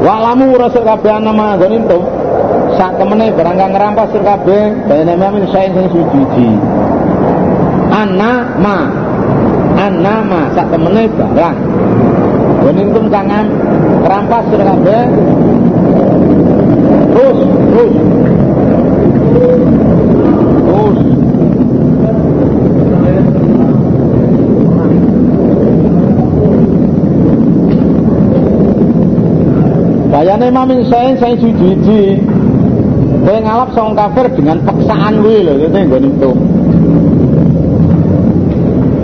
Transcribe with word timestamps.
Walamu 0.00 0.56
rasul 0.56 0.80
kabeh 0.80 1.12
ana 1.12 1.28
manggon 1.28 1.76
itu. 1.76 2.00
Sak 2.80 2.96
temene 2.96 3.28
barang 3.36 3.60
kang 3.60 3.76
ngrampas 3.76 4.08
sur 4.16 4.24
kabeh 4.24 4.72
dene 4.88 5.12
mamin 5.12 5.44
saen 5.52 5.76
sing 5.76 5.92
suci. 5.92 6.48
Ana 7.92 8.48
ma. 8.56 8.88
Ana 9.76 10.24
ma 10.24 10.48
sak 10.56 10.72
temene 10.72 11.04
barang. 11.04 11.56
Gonintum 12.64 13.12
kangen 13.12 13.52
ngrampas 14.08 14.48
sur 14.48 14.62
kabeh. 14.64 15.02
Terus, 17.12 17.38
terus. 17.44 17.92
Terus. 20.64 20.96
Bayane 30.28 30.52
mamin 30.52 30.84
saen 30.92 31.16
saya 31.16 31.40
suci 31.40 31.72
Kowe 33.24 33.38
ngalap 33.40 33.72
song 33.72 33.96
kafir 33.96 34.28
dengan 34.36 34.60
paksaan 34.60 35.24
kuwi 35.24 35.40
lho, 35.40 35.56
itu 35.56 35.72
nggon 35.72 36.04
itu. 36.04 36.30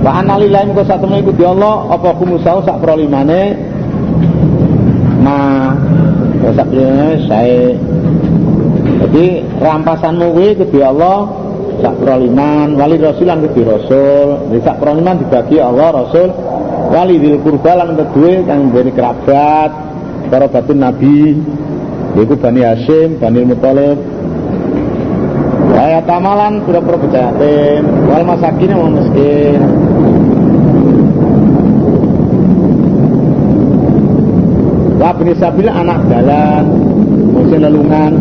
Wa 0.05 0.20
analillahi 0.20 0.69
muka 0.69 0.84
satu 0.84 1.09
iku 1.09 1.33
di 1.33 1.48
Allah 1.48 1.97
apa 1.97 2.12
kumusau 2.20 2.60
sak 2.69 2.77
prolimane 2.77 3.56
ma 5.24 5.73
sak 6.45 6.69
prolimane 6.69 7.16
saya 7.25 7.72
jadi 9.09 9.48
rampasanmu 9.64 10.28
kuwi 10.28 10.61
kudu 10.61 10.84
Allah 10.84 11.25
sak 11.80 12.05
proliman 12.05 12.77
wali 12.77 13.00
rasulan 13.00 13.41
kudu 13.48 13.64
rasul. 13.64 14.45
Jadi 14.52 14.61
sak 14.61 14.77
proliman 14.77 15.25
dibagi 15.25 15.56
Allah 15.56 16.05
rasul. 16.05 16.28
Wali 16.92 17.16
dil 17.16 17.41
kurba 17.41 17.80
lan 17.80 17.97
kedue 17.97 18.45
kang 18.45 18.77
dari 18.77 18.92
kerabat 18.92 19.94
para 20.30 20.46
batun 20.48 20.80
nabi 20.80 21.37
yaitu 22.14 22.34
Bani 22.38 22.62
Hashim, 22.62 23.19
Bani 23.19 23.42
Muthalib 23.42 23.98
Waya 25.75 25.98
tamalan 26.06 26.62
pura-pura 26.62 26.94
becayatin 27.03 27.83
Wal 28.06 28.22
masakin 28.22 28.70
yang 28.70 28.95
miskin. 28.95 29.61
Wa 35.02 35.11
bini 35.19 35.34
sabil 35.34 35.67
anak 35.67 35.98
jalan 36.06 36.64
Musim 37.34 37.58
lelungan. 37.67 38.12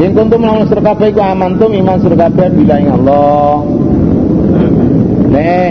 Yang 0.00 0.12
kuntum 0.16 0.42
lawan 0.42 0.66
surkabe 0.66 1.12
iku 1.12 1.20
amantum 1.22 1.70
iman 1.70 2.00
surkabe 2.00 2.48
bila 2.56 2.74
ing 2.80 2.88
Allah. 2.90 3.62
Nek 5.28 5.70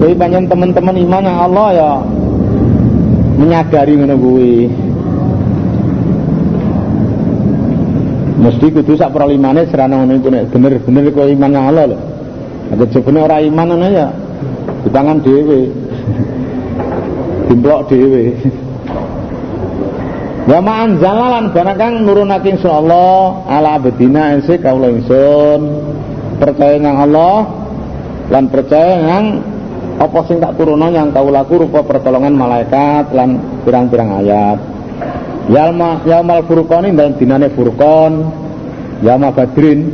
Kui 0.00 0.18
panjang 0.18 0.50
teman-teman 0.50 0.98
iman 0.98 1.22
yang 1.22 1.38
Allah 1.46 1.68
ya 1.76 1.92
menyadari 3.42 3.98
ngono 3.98 4.14
kuwi 4.14 4.70
mesti 8.42 8.66
kudu 8.70 8.94
sak 8.94 9.10
perlimane 9.10 9.66
serana 9.66 9.98
ngono 9.98 10.14
iku 10.18 10.28
nek 10.30 10.44
bener-bener 10.54 11.10
kok 11.10 11.26
iman 11.26 11.50
nang 11.50 11.66
Allah 11.74 11.84
lho. 11.90 11.98
Ada 12.70 12.84
jebene 12.94 13.18
ora 13.22 13.42
iman 13.42 13.66
ngono 13.66 13.86
ya 13.90 14.08
di 14.86 14.88
tangan 14.94 15.18
dhewe. 15.22 15.60
Dimplok 17.50 17.80
dhewe. 17.90 18.24
Wa 20.50 20.58
ma 20.58 20.82
anzalalan 20.82 21.54
barang 21.54 21.78
kang 21.78 21.94
nurunake 22.02 22.58
insyaallah 22.58 23.46
ala 23.46 23.78
abdina 23.78 24.34
ense 24.34 24.58
kawula 24.58 24.90
ingsun 24.90 25.62
percaya 26.42 26.82
nang 26.82 26.98
Allah 26.98 27.46
lan 28.26 28.50
percaya 28.50 29.06
nang 29.06 29.51
apa 30.00 30.18
sing 30.24 30.40
tak 30.40 30.56
turunno 30.56 30.88
yang 30.88 31.12
kaulaku 31.12 31.68
rupa 31.68 31.84
pertolongan 31.84 32.32
malaikat 32.32 33.12
lan 33.12 33.60
pirang-pirang 33.66 34.10
ayat. 34.24 34.58
Yalma 35.52 36.00
yaumal 36.06 36.46
furqani 36.46 36.94
dalam 36.94 37.18
dinane 37.18 37.50
furqan. 37.52 38.12
Yama 39.02 39.34
badrin 39.34 39.90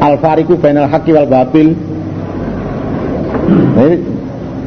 al 0.00 0.16
fariku 0.18 0.56
bainal 0.56 0.88
haqqi 0.88 1.12
wal 1.12 1.28
batil. 1.28 1.76
Ini 3.76 3.88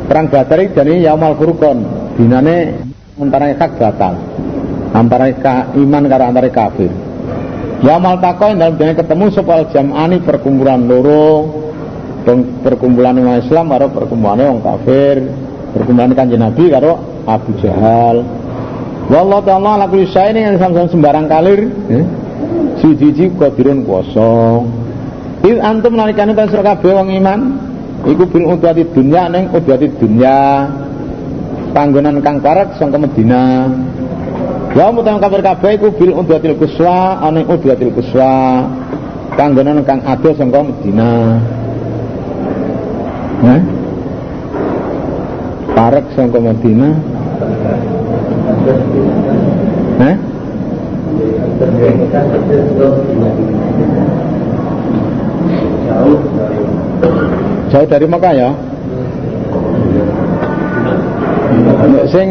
perang 0.06 0.30
badar 0.30 0.60
iki 0.64 0.78
jane 0.78 1.02
yaumal 1.04 1.36
furqan. 1.36 1.78
Dinane 2.16 2.56
antara 3.20 3.52
hak 3.52 3.72
batal 3.76 4.16
antara 4.96 5.28
iman 5.76 6.04
karo 6.08 6.24
antara 6.24 6.50
kafir. 6.54 6.92
Yaumal 7.84 8.20
taqwa 8.24 8.56
dalam 8.56 8.80
dinane 8.80 8.96
ketemu 8.96 9.26
sopal 9.34 9.68
jam'ani 9.76 10.24
perkumpulan 10.24 10.88
loro 10.88 11.59
perkumpulan 12.64 13.16
umat 13.20 13.46
Islam 13.48 13.72
karo 13.72 13.88
perkumpulan 13.92 14.40
orang 14.40 14.62
kafir 14.64 15.16
perkumpulan 15.74 16.12
kanjeng 16.18 16.42
Nabi 16.42 16.64
karo 16.72 17.00
Abu 17.30 17.52
Jahal. 17.62 18.26
Wallahu 19.10 19.42
ta'ala 19.42 19.82
ala 19.82 19.86
kulli 19.90 20.06
syai'in 20.06 20.38
yang 20.38 20.58
samsam 20.62 20.86
sembarang 20.90 21.26
kalir 21.26 21.66
eh? 21.90 22.06
Siji 22.80 23.12
qadirun 23.36 23.84
kuasa. 23.84 24.64
Il 25.44 25.58
antum 25.60 25.98
nalikane 25.98 26.38
ta 26.38 26.46
sira 26.48 26.62
kabeh 26.62 26.94
wong 26.94 27.10
iman 27.18 27.40
iku 28.06 28.24
bil 28.30 28.46
udwati 28.56 28.86
dunya 28.94 29.28
ning 29.28 29.50
udwati 29.52 29.88
dunya. 29.98 30.38
Panggonan 31.70 32.18
kang 32.26 32.42
karet 32.42 32.82
sangka 32.82 32.98
Medina 32.98 33.70
Ya 34.74 34.94
mutang 34.94 35.18
kafir 35.18 35.42
kabeh 35.42 35.82
iku 35.82 35.90
bil 35.98 36.14
udwatil 36.14 36.58
kuswa 36.58 37.18
ana 37.26 37.42
udwatil 37.42 37.90
kuswa 37.94 38.66
panggonan 39.34 39.82
kang 39.82 40.02
adoh 40.06 40.34
sangka 40.38 40.62
Medina 40.62 41.42
Hah? 43.40 43.62
Parek 45.72 46.06
sangka 46.12 46.40
Medina 46.44 46.92
Hah? 50.00 50.16
Jauh 57.70 57.88
dari 57.88 58.08
Mekah 58.10 58.34
ya? 58.34 58.50
Sing 62.10 62.28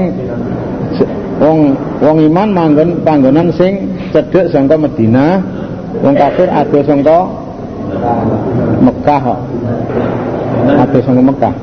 wong 1.38 1.58
wong 2.02 2.18
iman 2.26 2.48
manggon 2.50 2.90
panggonan 3.06 3.48
sing 3.54 3.86
cedhek 4.10 4.50
sangka 4.50 4.74
Medina, 4.74 5.38
wong 6.02 6.14
kafir 6.18 6.50
ado 6.50 6.80
sangka 6.82 7.18
Mekah. 8.82 9.24
Ado 10.76 10.98
sangka 11.00 11.22
Mekah. 11.24 11.54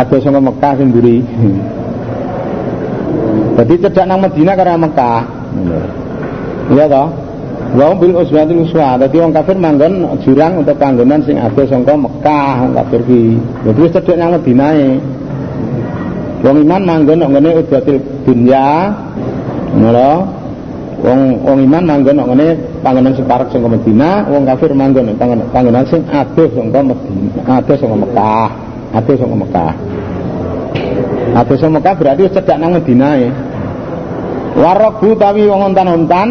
ada 0.00 0.16
sama 0.22 0.40
Mekah 0.40 0.72
sendiri 0.80 1.20
jadi 3.58 3.74
cedak 3.84 4.04
nang 4.08 4.24
Medina 4.24 4.56
karena 4.56 4.80
Mekah 4.80 5.20
iya 6.72 6.86
toh 6.88 7.08
Wa 7.70 7.94
bil 7.94 8.18
uswatil 8.18 8.66
uswa. 8.66 8.98
Dadi 8.98 9.22
wong 9.22 9.30
kafir 9.30 9.54
manggon 9.54 10.02
jurang 10.26 10.58
untuk 10.58 10.74
panggonan 10.74 11.22
sing 11.22 11.38
ada 11.38 11.62
sangka 11.70 11.94
Mekah 11.94 12.66
wong 12.66 12.74
kafir 12.74 13.00
ki. 13.06 13.38
Dadi 13.62 13.78
wis 13.78 13.94
cedhek 13.94 14.18
nang 14.18 14.34
Madinahe. 14.34 14.98
Wong 16.42 16.66
iman 16.66 16.82
manggon 16.82 17.22
nang 17.22 17.30
ngene 17.30 17.62
udwatil 17.62 18.02
dunya. 18.26 18.90
Ngono. 19.78 20.39
Wong 21.00 21.20
wong 21.40 21.58
iman 21.64 21.84
manggon 21.88 22.16
nang 22.20 22.28
ngene 22.28 22.48
panggonan 22.84 23.16
sing 23.16 23.24
parek 23.24 23.48
sangka 23.48 23.72
Madinah, 23.72 24.28
wong 24.28 24.44
kafir 24.44 24.76
manggon 24.76 25.08
nang 25.08 25.16
panggonan 25.48 25.84
sing 25.88 26.04
adoh 26.12 26.48
sangka 26.52 26.80
Madinah, 26.84 27.56
adoh 27.56 27.76
sangka 27.80 27.96
Mekah, 28.04 28.48
adoh 28.92 29.14
sangka 29.16 29.36
Mekah. 29.40 29.72
Adoh 31.30 31.56
sangka 31.56 31.74
Mekah 31.80 31.94
berarti 31.96 32.20
wis 32.28 32.36
nang 32.36 32.72
Madinahe. 32.76 33.28
Warabu 34.60 35.14
tawi 35.14 35.46
wong 35.46 35.72
ontan-ontan 35.72 36.28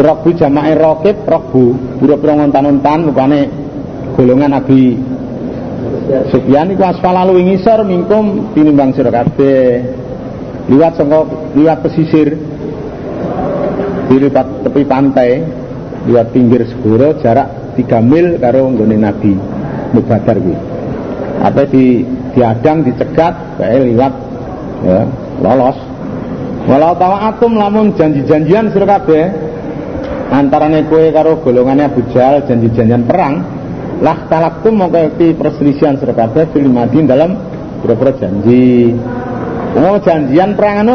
Rokbu 0.00 0.32
jama'i 0.38 0.72
rokib 0.78 1.26
rokbu 1.26 1.98
Bura-bura 2.00 2.38
ngontan-ontan 2.38 3.10
Rupane 3.10 3.40
golongan 4.16 4.56
Nabi 4.56 4.96
Sufyan 6.30 6.74
iku 6.74 6.82
asfal 6.90 7.14
lalu 7.14 7.46
ngisor 7.46 7.86
mingkum 7.86 8.50
tinimbang 8.52 8.90
sira 8.92 9.14
kabeh. 9.14 9.78
Liwat 10.66 10.98
saka 10.98 11.22
liwat 11.54 11.78
pesisir. 11.86 12.49
Liwat 14.10 14.66
tepi 14.66 14.82
pantai, 14.90 15.38
liwat 16.10 16.34
pinggir 16.34 16.66
segoro 16.66 17.14
jarak 17.22 17.78
3 17.78 18.02
mil 18.02 18.42
karo 18.42 18.66
nggone 18.74 18.98
Nabi 18.98 19.38
Mubadar 19.94 20.34
kuwi. 20.34 20.58
Apa 21.40 21.62
di 21.70 22.02
diadang 22.34 22.82
dicegat 22.82 23.54
bae 23.54 23.78
liwat 23.86 24.14
ya, 24.82 25.06
lolos. 25.38 25.78
Walau 26.66 26.92
atum 26.98 27.54
lamun 27.54 27.94
janji-janjian 27.94 28.74
sira 28.74 28.98
kabeh 28.98 29.30
antarane 30.30 30.86
kowe 30.90 31.06
karo 31.14 31.38
golongannya 31.42 31.90
Abu 31.90 32.02
janji-janjian 32.10 33.06
perang 33.06 33.46
lah 34.02 34.26
talaktum 34.26 34.78
mongko 34.78 35.16
perselisihan 35.38 35.98
sira 35.98 36.14
kabeh 36.14 36.50
fil 36.52 36.66
dalam 37.06 37.38
beberapa 37.82 38.12
janji 38.20 38.92
mau 39.74 39.96
janjian 40.02 40.54
perang 40.54 40.84
anu 40.84 40.94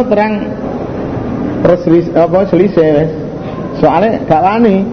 terang 1.65 1.81
perselis 1.81 2.06
apa 2.13 2.45
selisih 2.53 3.09
soalnya 3.81 4.21
gak 4.29 4.41
wani. 4.45 4.85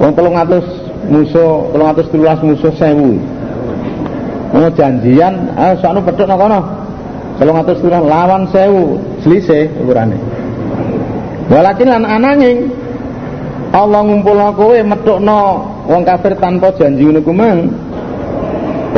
Wong 0.00 0.16
300 0.16 1.12
musuh 1.12 1.70
313 1.76 2.48
musuh 2.48 2.72
sewu. 2.74 3.20
Mau 4.56 4.68
janjian 4.72 5.52
ah 5.54 5.76
soalnya 5.76 6.00
pedut 6.08 6.26
no 6.26 6.36
kono. 6.40 6.60
313 7.40 8.06
lawan 8.06 8.48
sewu 8.52 9.00
selisih 9.24 9.72
ukurane 9.80 10.14
walakin 11.48 11.88
lan 11.88 12.04
ananging 12.04 12.70
Allah 13.72 14.04
ngumpul 14.04 14.36
kowe 14.52 14.76
no 15.18 15.42
wong 15.88 16.02
kafir 16.04 16.36
tanpa 16.36 16.76
janji 16.76 17.08
ngono 17.08 17.20
kumang 17.24 17.58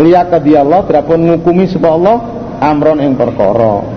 lihat 0.03 0.35
tadi 0.35 0.59
Allah 0.59 0.83
berapun 0.83 1.23
ngukumi 1.31 1.71
sebab 1.71 1.91
Allah 2.03 2.17
amron 2.59 2.99
yang 2.99 3.15
perkara 3.15 3.94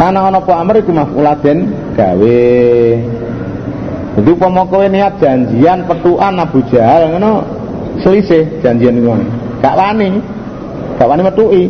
mana 0.00 0.32
ana 0.32 0.40
apa 0.40 0.52
amr 0.56 0.80
iku 0.80 0.96
maf'uladen 0.96 1.58
gawe 1.92 2.40
jadi 4.16 4.28
upama 4.32 4.64
kowe 4.64 4.82
niat 4.88 5.20
janjian 5.20 5.84
petuan 5.84 6.40
Abu 6.40 6.64
Jahal 6.72 7.14
ngono 7.14 7.44
selisih 8.02 8.60
janjian 8.64 8.98
ngono. 8.98 9.24
Gak 9.62 9.76
wani. 9.78 10.18
Gak 10.98 11.08
wani 11.08 11.22
metuki. 11.22 11.64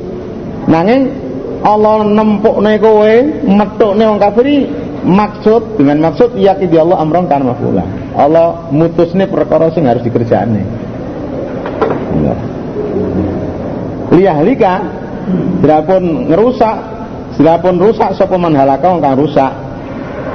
Nanging 0.71 1.03
Allah 1.61 2.09
nempukne 2.09 2.81
kowe, 2.81 3.13
metukne 3.45 4.03
wong 4.09 4.19
kafir 4.23 4.47
maksud 5.05 5.77
dengan 5.77 6.09
maksud 6.09 6.33
yakin 6.41 6.73
Allah 6.81 6.97
amron 7.05 7.29
kan 7.29 7.45
mafula. 7.45 7.85
Allah 8.17 8.73
mutusne 8.73 9.29
perkara 9.29 9.69
sing 9.77 9.85
harus 9.85 10.01
dikerjaane. 10.01 10.65
Liyahlika 14.11 14.75
Dirapun 15.61 16.27
ngerusak 16.33 17.00
Dirapun 17.37 17.81
rusak 17.81 18.17
sapa 18.19 18.37
man 18.37 18.53
halaka 18.53 18.91
kang 19.01 19.17
rusak? 19.17 19.53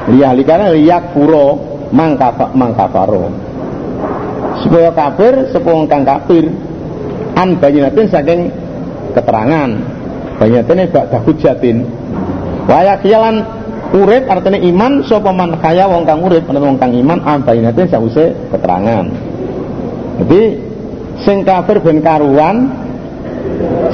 Liyahlika 0.10 0.70
liyak 0.74 1.18
puro 1.18 1.58
mangkafa 1.90 2.54
mangkafaro 2.54 3.30
supaya 4.62 4.90
kafir 4.94 5.50
supaya 5.54 5.86
kang 5.90 6.04
kafir? 6.06 6.46
An 7.36 7.60
banyinatin 7.60 8.08
saking 8.08 8.42
keterangan. 9.12 9.70
Banyinatin 10.40 10.92
bak 10.92 11.14
hujatin 11.24 11.88
waya 12.66 12.98
kialan 13.00 13.46
urip 13.94 14.28
artinya 14.28 14.60
iman 14.60 15.06
sapa 15.06 15.32
man 15.32 15.56
kaya 15.62 15.88
wong 15.88 16.04
kang 16.04 16.20
urip 16.26 16.44
ana 16.50 16.60
wong 16.60 16.76
kang 16.82 16.92
iman 16.92 17.22
an 17.24 17.40
banyinatin 17.46 17.88
sause 17.88 18.36
keterangan. 18.52 19.06
Jadi 20.24 20.42
sing 21.24 21.48
kafir 21.48 21.80
ben 21.80 22.04
karuan 22.04 22.85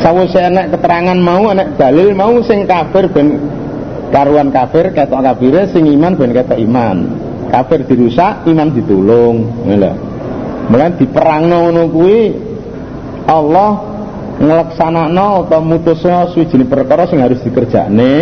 sawuse 0.01 0.41
enek 0.41 0.73
keterangan 0.75 1.15
mau 1.21 1.53
enek 1.53 1.77
dalil 1.77 2.17
mau 2.17 2.41
sing 2.41 2.65
kafir 2.65 3.07
ben 3.13 3.37
karuan 4.09 4.49
kafir 4.49 4.91
ketok 4.91 5.21
kafire 5.21 5.69
sing 5.69 5.87
iman 5.87 6.17
ben 6.17 6.33
ketok 6.33 6.59
iman. 6.59 6.97
Kafir 7.53 7.85
dirusak 7.85 8.47
iman 8.49 8.67
ditulung 8.73 9.67
ngono 9.67 9.91
mulai 10.71 10.95
diperangno 10.95 11.67
ngono 11.67 11.83
kuwi 11.91 12.19
Allah 13.27 13.71
ngelaksanakno 14.39 15.45
atau 15.45 15.59
mutusno 15.59 16.31
suwijine 16.31 16.65
perkara 16.65 17.05
sing 17.05 17.21
harus 17.21 17.39
dikerjakne. 17.45 18.13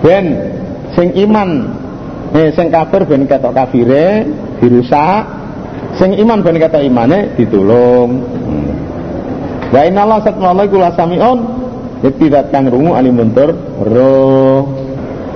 Ben 0.00 0.24
sing 0.96 1.12
iman 1.28 1.48
eh 2.32 2.50
sing 2.56 2.72
kafir 2.72 3.04
ben 3.04 3.28
ketok 3.28 3.52
kafire 3.52 4.24
dirusak. 4.58 5.44
Sing 5.94 6.10
iman 6.18 6.42
ben 6.42 6.58
ketok 6.58 6.82
imane 6.82 7.38
ditulung 7.38 8.10
wa 9.72 9.80
inna 9.84 10.00
Allah 10.04 10.20
Allah 10.24 10.64
kula 10.68 10.90
sami'un 10.92 11.38
tidak 12.12 12.52
kang 12.52 12.68
rungu 12.68 12.92
alimuntur 12.92 13.56
roh. 13.80 14.62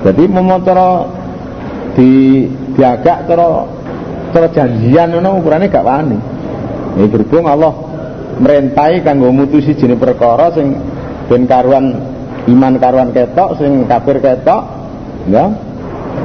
Jadi 0.05 0.23
memotor 0.29 0.79
di 1.97 2.45
diagak 2.77 3.25
cara 3.25 3.65
cara 4.29 4.47
janjian 4.53 5.17
ngono 5.17 5.41
ukurane 5.41 5.65
gak 5.67 5.85
wani. 5.85 6.17
Ini 6.99 7.07
berhubung 7.09 7.49
Allah 7.49 7.73
merintai 8.39 9.01
kanggo 9.01 9.33
mutusi 9.33 9.73
jenis 9.73 9.97
perkara 9.97 10.53
sing 10.53 10.77
ben 11.27 11.49
karuan 11.49 11.97
iman 12.47 12.73
karuan 12.77 13.09
ketok 13.11 13.57
sing 13.57 13.89
kafir 13.89 14.21
ketok 14.21 14.61
ya. 15.27 15.49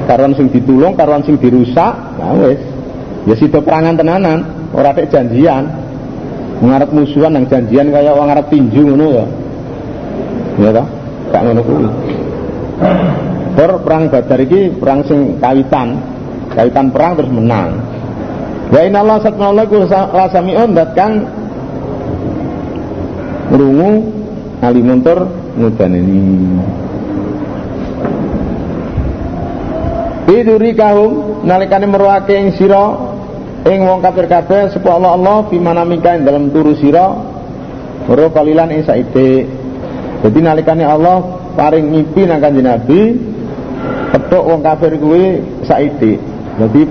Karuan 0.05 0.37
sing 0.37 0.53
ditulung 0.53 0.93
karuan 0.95 1.25
sing 1.25 1.41
dirusak 1.41 1.95
nah 2.21 2.37
wis. 2.37 2.61
Ya 3.25 3.35
sido 3.41 3.65
perangan 3.65 3.97
tenanan 3.97 4.69
ora 4.77 4.93
tek 4.93 5.09
janjian 5.09 5.65
ngarep 6.63 6.91
musuhan 6.95 7.35
yang 7.35 7.47
janjian 7.51 7.89
kaya 7.91 8.15
wong 8.15 8.27
ngarep 8.31 8.47
tinju 8.53 8.83
ngono 8.85 9.07
ya. 9.11 9.27
Ya 10.63 10.71
toh? 10.71 10.87
Gak 11.35 11.43
ngono 11.43 11.61
kuwi. 11.67 11.89
Perang 13.55 14.05
Badar 14.11 14.41
iki 14.43 14.61
perang 14.79 15.01
sing 15.07 15.39
kawitan. 15.43 15.99
Kaitan 16.55 16.95
perang 16.95 17.19
terus 17.19 17.31
menang. 17.35 17.83
Wa 18.71 18.81
inna 18.83 19.03
Allah 19.03 19.19
satna 19.23 19.67
ku 19.67 19.83
lasami'un 19.91 20.71
dat 20.75 20.95
kang 20.95 21.27
ngrungu 23.51 23.91
alimuntur 24.65 25.29
ini 25.61 26.19
Biduri 30.25 30.73
kahum 30.73 31.45
nalikane 31.45 31.85
meruake 31.85 32.33
ing 32.33 32.57
ing 33.65 33.81
wong 33.81 34.05
kafir 34.05 34.29
kabeh 34.29 34.69
sapa 34.73 34.89
Allah 34.93 35.17
Allah 35.17 35.49
mana 35.57 35.89
mika 35.89 36.13
dalam 36.21 36.53
turu 36.53 36.77
sira 36.77 37.17
weruh 38.05 38.29
kalilan 38.29 38.69
ing 38.69 38.85
jadi 40.25 40.39
nalikane 40.41 40.85
Allah 40.85 41.21
paring 41.57 41.89
mimpi 41.89 42.29
nang 42.29 42.41
kanjeng 42.45 42.65
Nabi 42.69 43.01
petuk 44.13 44.45
wong 44.45 44.61
kafir 44.61 45.01
kuwi 45.01 45.41
saide 45.65 46.21
jadi 46.61 46.83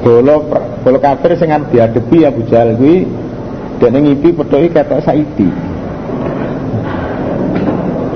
bola 0.00 0.36
bola 0.80 0.98
kafir 0.98 1.36
sing 1.36 1.52
arep 1.52 1.70
dihadapi 1.70 2.18
Abu 2.24 2.40
Jahal 2.48 2.78
kuwi 2.80 3.04
dene 3.78 3.98
ngipi 4.02 4.34
pethuke 4.34 4.74
ketok 4.74 5.00
saiki. 5.06 5.48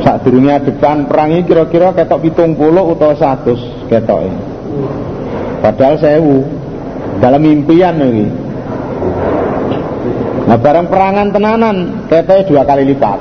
Sak 0.02 0.26
durunge 0.26 0.66
depan 0.66 1.06
perangi 1.06 1.46
kira-kira 1.46 1.94
ketok 1.94 2.26
pitung 2.26 2.58
utawa 2.58 3.14
100 3.14 3.86
ketoke. 3.86 4.32
Padahal 5.62 5.94
sewu 6.02 6.42
dalam 7.22 7.42
impian 7.46 7.94
ini. 8.02 8.26
Nah 10.50 10.58
barang 10.58 10.90
perangan 10.90 11.30
tenanan 11.30 11.76
ketoke 12.10 12.50
dua 12.50 12.66
kali 12.66 12.82
lipat. 12.90 13.19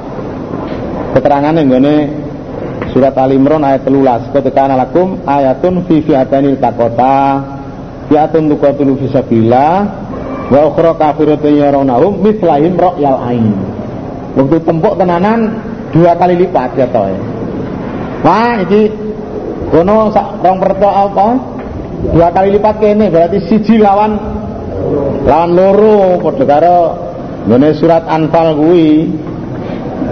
Keterangan 1.14 1.54
yang 1.54 1.70
Surat 2.92 3.16
Al 3.16 3.32
Imran 3.32 3.62
ayat 3.64 3.88
13. 3.88 4.34
Ketika 4.36 4.68
lakum 4.68 5.22
ayatun 5.24 5.86
fi 5.86 6.04
fi'atanil 6.04 6.60
takota 6.60 7.40
fi'atun 8.10 8.52
fi 9.00 9.06
sabilillah 9.08 9.76
wa 10.52 10.60
ukhra 10.68 10.98
kafiratun 11.00 11.56
yarawnahum 11.56 12.20
mithlahim 12.20 12.76
ra'yal 12.76 13.22
ain. 13.32 13.54
Waktu 14.36 14.58
tempuk 14.66 15.00
tenanan 15.00 15.62
dua 15.96 16.18
kali 16.20 16.36
lipat 16.42 16.76
ya 16.76 16.88
toh. 16.90 17.16
Wah, 18.28 18.60
iki 18.66 18.92
kono 19.72 20.12
sak 20.12 20.44
rong 20.44 20.58
perto 20.60 20.90
apa? 20.90 21.51
dua 22.10 22.34
kali 22.34 22.58
lipat 22.58 22.82
ini 22.82 23.14
berarti 23.14 23.38
siji 23.46 23.78
lawan 23.78 24.18
lawan 25.22 25.52
loro 25.54 26.18
padha 26.18 26.46
karo 26.50 26.80
ngene 27.46 27.70
surat 27.78 28.10
Anfal 28.10 28.58
kuwi. 28.58 29.14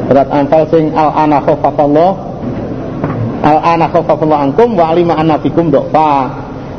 Surat 0.10 0.29
Anfal 0.29 0.63
sing 0.69 0.93
al 0.93 1.10
ana 1.13 1.41
khafafallah 1.41 2.12
al 3.41 3.60
ana 3.62 3.86
khafafallah 3.89 4.38
ankum 4.46 4.77
wa 4.77 4.93
alima 4.93 5.17
anafikum 5.17 5.74
dokpa 5.74 6.29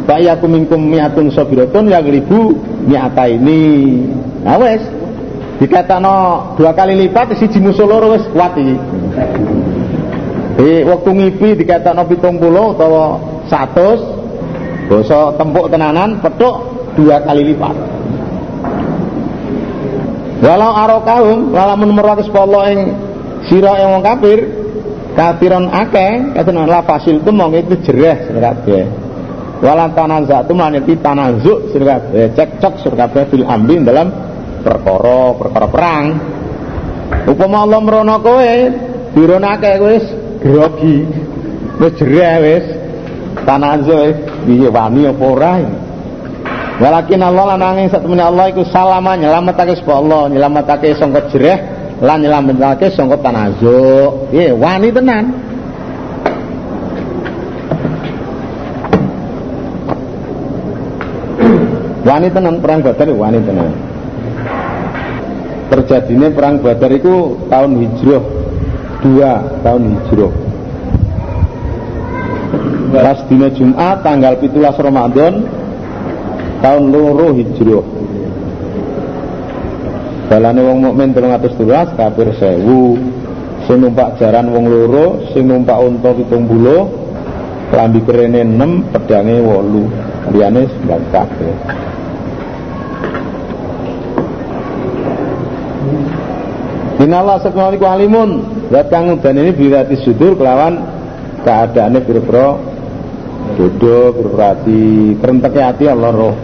dofa 0.06 0.14
wa 0.14 0.16
iyakum 0.18 0.50
minkum 0.50 0.80
mi'atun 0.82 1.30
sabiratun 1.30 1.86
ya 1.90 2.02
ribu 2.02 2.58
mi'ata 2.86 3.26
ini 3.30 3.62
nah 4.46 4.58
wes. 4.58 4.82
Dikatano 5.60 6.56
dua 6.56 6.72
kali 6.72 6.96
lipat 6.96 7.36
siji 7.36 7.60
musuh 7.60 7.84
loro 7.84 8.16
wes 8.16 8.24
kuat 8.32 8.56
iki 8.56 8.76
e, 10.56 10.88
waktu 10.88 11.10
ngipi 11.12 11.48
dikatano 11.60 12.08
puluh 12.08 12.72
atau 12.78 13.20
satus 13.50 14.19
boso 14.90 15.38
tempuk 15.38 15.70
tenanan 15.70 16.18
petuk 16.18 16.54
dua 16.98 17.22
kali 17.22 17.54
lipat. 17.54 17.76
Walau 20.42 20.72
arokahum 20.74 21.54
lalamun 21.54 21.94
meratus 21.94 22.26
polo 22.26 22.66
yang 22.66 22.98
sira 23.46 23.78
yang 23.78 23.94
wong 23.94 24.02
kafir 24.02 24.38
kafiron 25.14 25.70
akeh 25.70 26.34
kata 26.34 26.50
la 26.66 26.82
fasil 26.82 27.22
tu 27.22 27.30
mong 27.30 27.54
itu 27.54 27.78
jereh 27.86 28.26
sira 28.26 28.50
kabeh. 28.50 28.84
Walan 29.62 29.94
tanazatu 29.94 30.56
maniti 30.58 30.98
tanah 30.98 31.38
zuk 31.38 31.70
kabeh 31.70 32.34
cekcok 32.34 32.82
cok 32.82 32.94
kabeh 32.98 33.22
fil 33.30 33.46
ambin 33.46 33.86
dalam 33.86 34.10
perkara 34.66 35.38
perkara 35.38 35.66
perang. 35.70 36.04
Upama 37.30 37.62
Allah 37.62 37.78
merono 37.78 38.16
kowe 38.18 38.52
dironake 39.14 39.70
kowe 39.78 39.96
grogi 40.40 40.98
wis 41.78 41.92
jereh 42.00 42.34
wis 42.40 42.79
tanazuk 43.50 44.14
piye 44.46 44.70
wani 44.70 45.10
apa 45.10 45.24
ora 45.26 45.54
Walakin 46.80 47.20
Allah 47.20 47.44
lanangin 47.58 47.92
satu 47.92 48.08
Allah 48.16 48.48
iku 48.48 48.64
salama 48.64 49.12
nyelametake 49.12 49.76
sapa 49.76 50.00
Allah 50.00 50.32
nyelametake 50.32 50.96
sangka 50.96 51.28
jereh 51.28 51.58
lan 52.00 52.24
nyelametake 52.24 52.94
sangka 52.94 53.18
tanazuk 53.20 54.30
piye 54.30 54.54
wani 54.54 54.88
tenan. 54.94 55.24
Wani 62.00 62.28
tenan 62.32 62.64
perang 62.64 62.80
badar 62.80 63.08
wani 63.12 63.38
tenan. 63.44 63.70
Terjadinya 65.70 66.34
perang 66.34 66.58
Badar 66.58 66.90
itu 66.90 67.38
tahun 67.46 67.78
hijrah 67.78 68.24
dua 69.06 69.32
tahun 69.62 69.82
hijrah 70.02 70.49
pas 72.90 73.18
dina 73.30 73.48
Jumat 73.54 74.02
tanggal 74.02 74.34
17 74.42 74.58
Ramadan 74.58 75.46
tahun 76.60 76.84
loro 76.90 77.30
hijrah. 77.32 77.86
Balane 80.30 80.62
wong 80.62 80.78
mukmin 80.86 81.10
312 81.10 81.98
kafir 81.98 82.26
1000 82.34 83.66
sing 83.66 83.76
numpak 83.82 84.18
jaran 84.18 84.50
wong 84.50 84.66
loro 84.66 85.22
sing 85.34 85.46
numpak 85.46 85.78
unta 85.78 86.14
70 86.14 87.74
lambi 87.74 88.00
kerene 88.02 88.42
6 88.46 88.94
pedange 88.94 89.36
8 89.42 90.34
liyane 90.34 90.62
9 90.86 91.14
kafir 91.14 91.54
Inallah 97.00 97.40
sekali 97.40 97.80
ku 97.80 97.88
alimun 97.88 98.30
Zat 98.70 98.86
kang 98.86 99.10
udan 99.10 99.34
ini 99.34 99.50
birati 99.50 99.98
sudur 99.98 100.38
kelawan 100.38 100.78
keadaannya 101.42 102.06
biro-biro 102.06 102.69
dodo, 103.56 104.14
biro 104.14 104.36
hati 104.38 105.14
kerenteknya 105.18 105.62
hati 105.72 105.84
Allah 105.88 106.10
roh. 106.10 106.34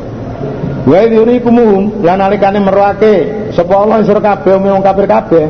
Wa 0.87 1.03
yuri 1.03 1.43
kumuhum 1.43 2.03
lan 2.07 2.23
alikane 2.23 2.63
merwake 2.63 3.15
sapa 3.51 3.75
Allah 3.75 4.07
sira 4.07 4.23
kabeh 4.23 4.55
wong 4.59 4.83
kafir 4.83 5.07
kabeh. 5.11 5.45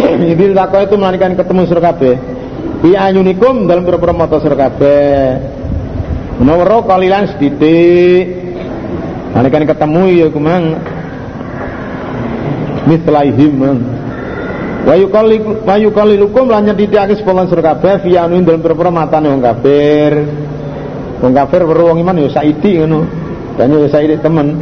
Ini 0.32 0.52
takwa 0.52 0.84
itu 0.84 0.94
menalikane 1.00 1.34
ketemu 1.36 1.60
sira 1.64 1.80
kabeh. 1.80 2.14
Bi 2.80 2.96
ayunikum 2.96 3.68
dalam 3.68 3.84
biro-biro 3.84 4.12
mata 4.12 4.40
sira 4.40 4.56
kabeh. 4.56 5.16
Menawa 6.40 6.84
kalilan 6.84 7.36
sedidik. 7.36 8.24
Nalikane 9.36 9.64
ketemu 9.68 10.02
ya 10.10 10.26
kumang 10.28 10.64
Mislaihim 12.90 13.54
wa 14.80 15.76
yuqallilukum 15.76 16.48
lan 16.48 16.64
nyedhithake 16.72 17.20
sepuluh 17.20 17.44
sur 17.46 17.60
kabeh 17.60 18.00
fi 18.00 18.16
anu 18.16 18.40
dalem 18.40 18.64
pira 18.64 18.88
matane 18.88 19.28
wong 19.28 19.42
kafir 19.44 20.12
wong 21.20 21.32
kafir 21.36 21.62
weruh 21.68 21.92
wong 21.92 22.00
iman 22.00 22.16
ya 22.16 22.28
saiki 22.32 22.80
ngono. 22.80 23.04
Dan 23.60 23.76
ya 23.76 23.88
saiki 23.92 24.16
temen. 24.24 24.56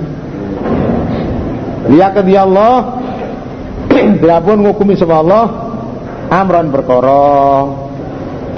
Liya 1.88 2.12
dia 2.22 2.42
Allah. 2.42 2.98
Berapun 4.22 4.66
ngukumi 4.66 4.98
sapa 4.98 5.22
Allah. 5.22 5.44
Amran 6.28 6.74
perkara. 6.74 7.64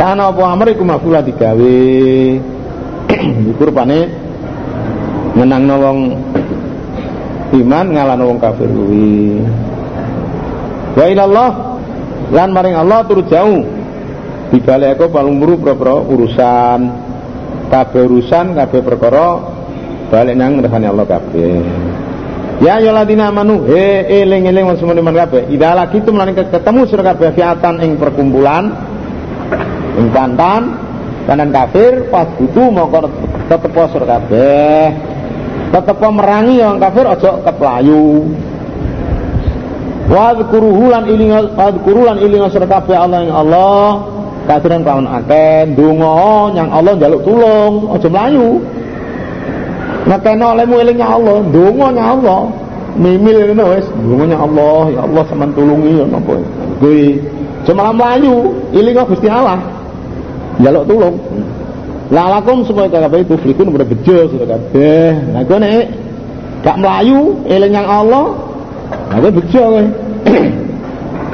Tanah 0.01 0.33
apa 0.33 0.43
amr 0.49 0.73
iku 0.73 0.83
mafula 0.83 1.21
digawe. 1.21 1.81
Iku 3.53 3.63
rupane 3.69 4.09
ngenangno 5.37 5.75
wong 5.77 5.99
iman 7.53 7.87
ngalano 7.93 8.25
wong 8.33 8.39
kafir 8.41 8.71
kuwi. 8.71 9.45
Wa 10.97 11.05
ilallah 11.05 11.51
lan 12.33 12.49
maring 12.55 12.81
Allah 12.81 13.05
turut 13.05 13.29
jauh. 13.29 13.61
Dibalik 14.51 14.99
aku 14.99 15.15
palumuru 15.15 15.63
pro 15.63 16.03
urusan 16.03 17.10
kabeh 17.71 18.03
urusan 18.05 18.59
kabeh 18.59 18.83
perkara 18.83 19.39
balik 20.11 20.35
nang 20.35 20.59
ngrasani 20.59 20.87
Allah 20.91 21.07
kabeh. 21.07 21.63
Ya 22.61 22.77
ayyuhalladzina 22.77 23.33
amanu 23.33 23.65
he 23.71 24.05
eling-eling 24.21 24.69
wong 24.69 24.77
semua 24.77 24.93
iman 24.93 25.17
kabeh. 25.17 25.49
Ida 25.49 25.73
lagi 25.73 26.03
itu 26.03 26.11
melalui 26.13 26.37
ketemu 26.37 26.81
sira 26.91 27.03
kabeh 27.15 27.33
fiatan 27.33 27.81
ing 27.81 27.97
perkumpulan 27.97 28.75
ing 29.97 30.13
pantan 30.13 30.77
kanan 31.25 31.55
kafir 31.55 32.11
pas 32.13 32.29
butuh 32.37 32.69
mongko 32.69 33.09
tetep 33.49 33.71
sira 33.73 34.07
kabeh. 34.19 34.85
Tetep 35.71 35.97
merangi 36.03 36.59
yang 36.59 36.77
kafir 36.83 37.07
ojo 37.07 37.31
keplayu. 37.47 38.29
Wadkuruhu 40.11 40.91
lan 40.91 41.07
ilinga 41.07 41.55
wadkuru 41.55 42.03
lan 42.03 42.19
ilinga 42.19 42.51
sira 42.51 42.67
kabeh 42.67 42.99
Allah 42.99 43.25
yang 43.25 43.41
Allah 43.41 44.20
kasiran 44.51 44.83
kawan 44.83 45.07
akeh 45.07 45.79
donga 45.79 46.51
yang 46.59 46.69
Allah 46.75 46.99
njaluk 46.99 47.23
tulung 47.23 47.95
aja 47.95 48.11
mlayu 48.11 48.59
Nakena 50.09 50.57
olehmu 50.57 50.81
elingnya 50.81 51.07
Allah, 51.07 51.45
donga 51.53 51.87
nya 51.93 52.05
Allah. 52.17 52.41
Mimil 52.97 53.53
ngono 53.53 53.65
wis, 53.77 53.87
donga 54.01 54.25
nya 54.27 54.39
Allah, 54.41 54.81
ya 54.91 55.01
Allah 55.07 55.23
sampean 55.29 55.53
tulungi 55.55 56.01
ya 56.01 56.05
napa. 56.09 56.35
Kuwi 56.81 57.21
cuma 57.69 57.93
mlayu, 57.93 58.57
ilinga 58.73 59.05
Gusti 59.05 59.29
Allah. 59.29 59.61
Njaluk 60.59 60.85
tulung. 60.89 61.17
Lah 62.11 62.27
lakum 62.27 62.67
supaya 62.67 62.91
kabeh 62.91 63.23
itu 63.23 63.39
flikun 63.39 63.71
pada 63.71 63.87
bejo 63.87 64.17
sira 64.35 64.47
kabeh. 64.51 65.31
Nah 65.31 65.47
kowe 65.47 65.63
nek 65.63 65.87
gak 66.67 66.77
mlayu 66.81 67.39
eling 67.47 67.71
yang 67.77 67.87
Allah, 67.87 68.35
Nah, 68.91 69.19
bejo 69.31 69.63
kowe. 69.63 69.85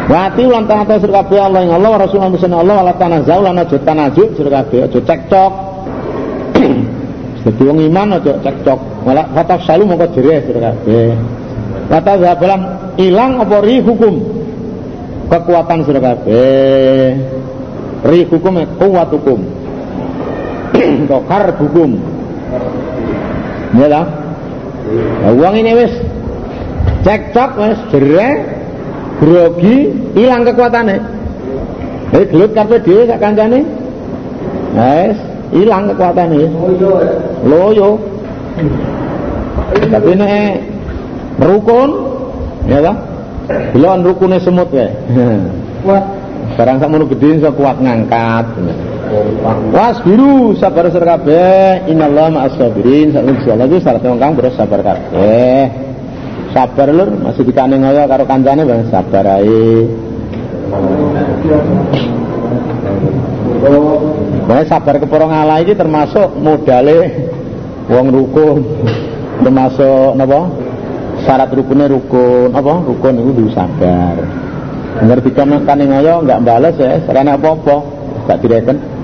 Wati 0.06 0.46
ulang 0.46 0.70
tangan 0.70 1.02
sira 1.02 1.18
kabeh 1.18 1.34
Allah 1.42 1.66
yang 1.66 1.82
Allah 1.82 2.06
Rasulullah 2.06 2.30
Muhammad 2.30 2.62
Allah 2.62 2.76
wala 2.78 2.94
tanazau 2.94 3.40
lan 3.42 3.58
aja 3.58 3.76
tanajuk 3.82 4.28
sira 4.38 4.62
kabeh 4.62 4.86
cekcok. 5.02 5.52
Dadi 7.42 7.62
wong 7.66 7.78
iman 7.90 8.14
aja 8.14 8.38
cekcok. 8.38 8.80
Fataf 9.02 9.66
salu 9.66 9.82
mongko 9.82 10.06
jereh 10.14 10.46
sira 10.46 10.70
kabeh. 10.70 11.10
Kata 11.90 12.12
zabalan 12.22 12.62
ilang 13.02 13.42
apa 13.42 13.56
ri 13.66 13.82
hukum 13.82 14.14
kekuatan 15.26 15.78
kabeh. 15.82 17.10
Ri 18.06 18.20
hukum 18.30 18.62
kuat 18.78 19.10
hukum. 19.10 19.40
Tokar 21.10 21.50
hukum. 21.58 21.98
Ya 23.74 23.86
lah. 23.90 24.06
Uang 25.34 25.54
ini 25.58 25.74
wis 25.74 25.94
cekcok 27.02 27.50
wis 27.58 27.80
jere 27.90 28.55
grogi 29.20 29.76
ilang 30.16 30.42
kekuatane 30.44 30.96
Jadi 32.06 32.24
gelut 32.30 32.52
kabeh 32.54 32.78
dhewe 32.80 33.02
sak 33.10 33.18
kancane 33.18 33.60
wis 34.76 35.18
ilang 35.56 35.90
kekuatane 35.90 36.42
loyo 37.44 37.98
tapi 39.86 40.10
nek 40.16 40.62
rukun 41.42 41.90
ya 42.66 42.80
lah 42.80 42.96
Belon 43.46 44.02
rukune 44.02 44.38
semut 44.42 44.68
wae. 44.74 44.90
Kuat. 45.86 46.04
Barang 46.58 46.78
sakmono 46.82 47.04
gedhe 47.06 47.38
iso 47.38 47.50
kuat 47.54 47.78
ngangkat. 47.78 48.46
Was 49.70 50.02
biru 50.02 50.58
sabar 50.58 50.90
sira 50.90 51.14
kabeh. 51.14 51.86
Innallaha 51.86 52.34
ma'as 52.34 52.54
sabirin. 52.58 53.14
Sak 53.14 53.22
iki 53.22 53.78
syarat 53.82 54.02
wong 54.02 54.18
kang 54.18 54.34
sabar 54.58 54.80
kabeh 54.82 55.85
sabar 56.56 56.88
lur. 56.88 57.10
Masih 57.20 57.44
dikane 57.44 57.76
ngoyo 57.76 58.08
karo 58.08 58.24
kancane 58.24 58.64
bang. 58.64 58.88
Sabar 58.88 59.24
ae. 59.36 59.84
Nah, 64.46 64.64
sabar 64.64 64.96
keporong 64.96 65.28
Allah 65.28 65.60
ini 65.60 65.76
termasuk 65.76 66.32
modale 66.40 67.28
wong 67.92 68.06
rukun. 68.08 68.64
Termasuk 69.44 70.16
napa? 70.16 70.48
Syarat 71.28 71.52
rukunnya 71.52 71.92
rukun. 71.92 72.56
Apa? 72.56 72.74
Rukun 72.88 73.20
itu 73.20 73.30
dulu 73.36 73.50
sabar. 73.52 74.16
Ngerti 74.96 75.36
kan 75.36 75.52
ngoyo 75.52 76.24
nggak 76.24 76.40
balas 76.40 76.74
ya. 76.80 77.04
Sarana 77.04 77.36
apa-apa. 77.36 77.76
Gak 78.26 78.42
direken 78.42 78.95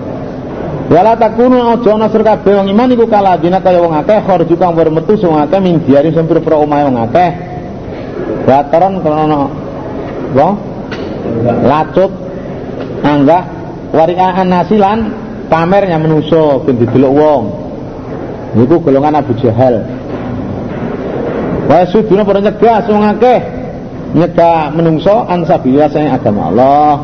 Wala 0.93 1.17
takunu 1.17 1.57
aja 1.73 1.97
ana 1.97 2.13
sir 2.13 2.21
kabeh 2.21 2.53
wong 2.53 2.69
iman 2.69 2.93
iku 2.93 3.09
kaladina 3.09 3.65
kaya 3.65 3.81
wong 3.81 3.97
akeh 3.97 4.21
kharju 4.29 4.61
kang 4.61 4.77
metu 4.77 5.17
sing 5.17 5.33
akeh 5.33 5.57
min 5.57 5.81
diari 5.89 6.13
sing 6.13 6.29
pira 6.29 6.53
omahe 6.53 6.85
wong 6.85 7.01
akeh. 7.09 7.31
Bataran 8.45 9.01
krana 9.01 9.49
wong 10.37 10.55
lacut 11.65 12.13
anggah 13.01 13.43
wari'an 13.89 14.45
nasilan 14.53 14.99
pamernya 15.49 15.97
menuso 15.97 16.61
ben 16.61 16.77
didelok 16.77 17.13
wong. 17.17 17.43
Niku 18.53 18.85
golongan 18.85 19.25
Abu 19.25 19.33
Jahal. 19.41 19.81
Wa 21.73 21.89
suduna 21.89 22.21
para 22.21 22.45
nyegah 22.45 22.85
wong 22.93 23.05
akeh 23.17 23.41
nyegah 24.13 24.69
menungso 24.77 25.25
ansabilillah 25.25 26.21
agama 26.21 26.53
Allah. 26.53 26.95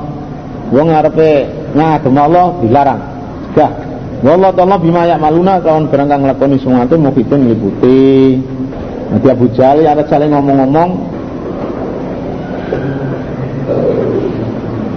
Wong 0.76 0.92
ngarepe 0.92 1.32
ngagama 1.72 2.20
Allah 2.28 2.46
dilarang. 2.60 3.17
Dah. 3.56 3.72
Wallah 4.18 4.50
ta'ala 4.50 4.82
bima 4.82 5.06
maluna 5.14 5.62
kawan 5.62 5.86
barang 5.94 6.08
kang 6.10 6.20
nglakoni 6.26 6.58
sungate 6.58 6.98
mukitun 6.98 7.46
ngliputi. 7.46 8.34
Nanti 9.08 9.26
Abu 9.30 9.46
Jali 9.54 9.86
ada 9.86 10.02
saling 10.04 10.34
ngomong-ngomong. 10.34 10.90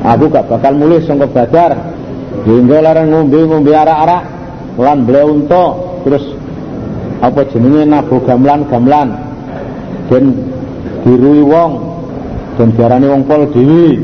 Aku 0.02 0.34
gak 0.34 0.50
bakal 0.50 0.74
mulai 0.74 1.06
sangka 1.06 1.30
badar. 1.30 1.94
Hingga 2.42 2.78
larang 2.82 3.14
ngombe-ngombe 3.14 3.70
arak-arak 3.70 4.24
Lan 4.80 5.06
untuk 5.06 6.02
Terus 6.02 6.26
Apa 7.22 7.46
jenenge 7.54 7.86
nabu 7.86 8.18
gamlan-gamlan 8.24 9.14
Dan 10.10 10.42
dirui 11.06 11.46
wong 11.46 11.72
Dan 12.58 12.74
diarani 12.74 13.08
wong 13.14 13.24
pol 13.30 13.46
dewi. 13.54 14.02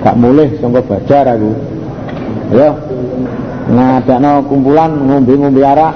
Gak 0.00 0.16
mulai 0.16 0.48
sangka 0.64 0.80
badar 0.80 1.36
aku 1.36 1.52
ya. 2.54 2.70
Ngadakno 3.70 4.32
kumpulan 4.50 4.90
ngombe-ngombe 5.06 5.62
arak 5.62 5.94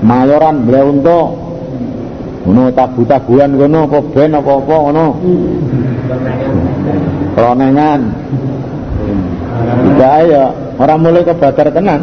mayoran 0.00 0.64
beliau 0.64 0.88
untuk 0.92 1.26
ngono 2.44 2.72
tabu-tabuan 2.76 3.56
ngono 3.56 3.78
apa 3.88 3.98
ben 4.12 4.36
apa-apa 4.36 4.74
ngono. 4.88 5.06
Ronengan. 7.34 8.00
Tidak 9.64 10.16
ya. 10.28 10.44
Orang 10.74 11.06
mulai 11.06 11.22
ke 11.22 11.34
badar 11.38 11.70
tenan. 11.70 12.00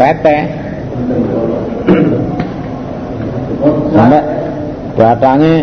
Pete 0.00 0.38
sampai 3.92 4.22
batangnya 4.96 5.54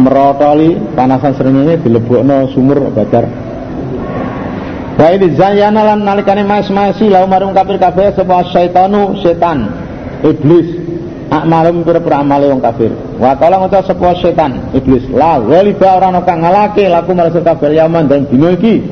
merotoli 0.00 0.80
panasan 0.96 1.32
seringnya 1.36 1.78
dilebokno 1.78 2.50
sumur 2.50 2.90
badar 2.90 3.28
Wa 4.94 5.10
ini 5.10 5.34
zayana 5.34 5.82
lan 5.82 6.06
nalikane 6.06 6.46
mas-masi 6.46 7.10
lau 7.10 7.26
marung 7.26 7.50
kafir 7.50 7.82
kafir 7.82 8.14
sapa 8.14 8.46
syaitanu 8.54 9.18
setan 9.26 9.66
iblis 10.22 10.70
akmalum 11.34 11.82
pira-pira 11.82 12.22
amale 12.22 12.46
wong 12.46 12.62
kafir. 12.62 12.94
Wa 13.18 13.34
kala 13.34 13.58
ngucap 13.58 13.90
sapa 13.90 14.14
setan 14.22 14.70
iblis 14.70 15.02
la 15.10 15.42
ghaliba 15.42 15.98
ora 15.98 16.14
ana 16.14 16.22
kang 16.22 16.46
ngalake 16.46 16.86
laku 16.86 17.10
marang 17.10 17.34
kafir 17.42 17.74
yaman 17.74 18.06
dan 18.06 18.22
dina 18.30 18.54
iki. 18.54 18.86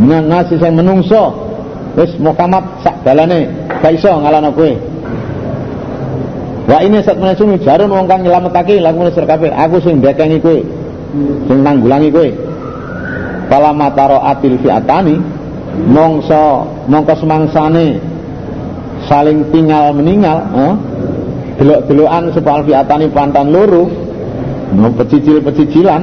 Minan 0.00 0.32
nasi 0.32 0.56
sing 0.56 0.72
menungso 0.72 1.36
wis 1.92 2.16
Muhammad 2.16 2.64
sak 2.80 3.04
dalane 3.04 3.52
gak 3.84 4.00
iso 4.00 4.08
ngalahno 4.08 4.48
kowe. 4.56 4.72
Wa 6.72 6.80
ini 6.80 7.04
sak 7.04 7.20
menawa 7.20 7.56
jarun 7.60 7.92
wong 7.92 8.08
kang 8.08 8.24
nyelametake 8.24 8.80
laku 8.80 8.96
marang 9.04 9.28
kafir. 9.28 9.52
Aku 9.52 9.76
sing 9.84 10.00
ndekengi 10.00 10.40
kowe. 10.40 10.56
Sing 11.52 11.58
nanggulangi 11.60 12.08
kowe. 12.08 12.47
Kala 13.48 13.72
mataro 13.72 14.20
atil 14.20 14.60
fi'atani 14.60 15.16
mongso 15.88 16.68
mongko 16.88 17.14
semangsane 17.16 17.96
saling 19.08 19.48
tinggal 19.54 19.94
meninggal 19.96 20.38
eh? 20.52 20.74
delok-delokan 21.58 22.24
sepal 22.36 22.60
fi'atani 22.66 23.06
pantan 23.10 23.48
loro 23.50 23.88
pecicil-pecicilan 24.68 26.02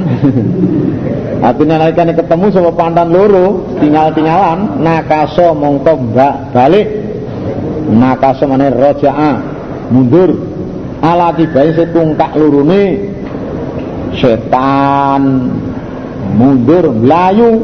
artinya 1.47 1.75
nalikane 1.85 2.17
ketemu 2.17 2.45
sama 2.49 2.71
pantan 2.73 3.13
loro 3.13 3.77
tinggal-tinggalan 3.77 4.81
nakaso 4.81 5.53
mongko 5.53 5.91
mbak 6.11 6.33
balik 6.55 6.87
nakaso 7.93 8.49
mana 8.49 8.73
roja'a 8.73 9.31
mundur 9.93 10.33
ala 11.05 11.29
tibai 11.37 11.77
setungkak 11.77 12.33
lurune 12.33 13.13
setan 14.17 15.21
mundur 16.33 16.89
melayu 16.89 17.61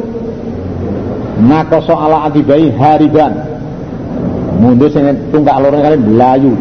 nakoso 1.42 1.98
ala 1.98 2.30
adibai 2.30 2.70
hariban. 2.78 3.34
Mundur 4.62 4.94
sing 4.94 5.10
tungkak 5.34 5.58
loro 5.58 5.82
kali 5.82 5.98
melayu 5.98 6.54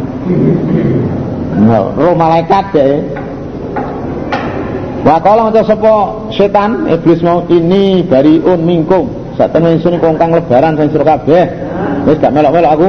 roh 1.68 2.14
malaikat 2.16 2.64
deh 2.72 2.92
Wa 5.00 5.16
kala 5.16 5.48
maca 5.48 5.64
setan 6.28 6.84
iblis 6.84 7.24
mau 7.24 7.40
ini 7.48 8.04
bariun 8.04 8.60
minkum. 8.60 9.08
Sak 9.40 9.56
temen 9.56 9.80
ingsun 9.80 9.96
kongkang 9.96 10.28
lebaran 10.36 10.76
sing 10.76 10.92
sira 10.92 11.16
kabeh. 11.16 11.48
Wis 12.04 12.20
gak 12.20 12.36
melok-melok 12.36 12.72
aku. 12.76 12.88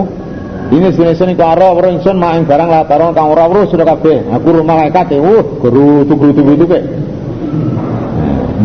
Ini 0.75 0.91
sini-sini 0.91 1.39
karo 1.39 1.79
ora 1.79 1.87
ingsun 1.87 2.19
maing 2.19 2.43
barang 2.43 2.67
lataron 2.67 3.15
kang 3.15 3.31
ora 3.31 3.47
urus 3.47 3.71
sira 3.71 3.87
kabeh. 3.87 4.27
Aku 4.27 4.59
roh 4.59 4.59
malaikat 4.67 5.07
e 5.15 5.23
uh 5.23 5.39
guru 5.63 6.03
tugu-tugu 6.03 6.59
tugu 6.59 6.79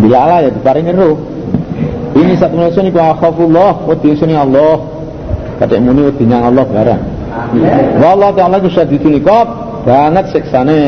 dilala 0.00 0.44
ya 0.44 0.50
diparingi 0.52 0.92
roh 0.92 1.36
ini 2.16 2.32
satu 2.40 2.56
manusia 2.56 2.80
ini 2.80 2.96
akhafullah 2.96 3.84
wedi 3.84 4.16
sini 4.16 4.32
Allah. 4.32 4.80
Kata 5.60 5.76
muni 5.76 6.08
wedi 6.08 6.24
nyang 6.24 6.48
Allah 6.48 6.64
barang. 6.64 7.02
Wallah 8.00 8.30
ta'ala 8.32 8.56
ku 8.64 8.72
syadidul 8.72 9.20
iqab 9.20 9.46
banget 9.84 10.32
siksane. 10.32 10.84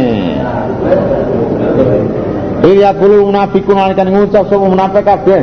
Iya 2.64 2.96
kulo 2.96 3.28
munafikun 3.28 3.76
alikan 3.76 4.08
ngucap 4.08 4.48
sapa 4.48 4.64
munafik 4.64 5.04
kabeh. 5.04 5.42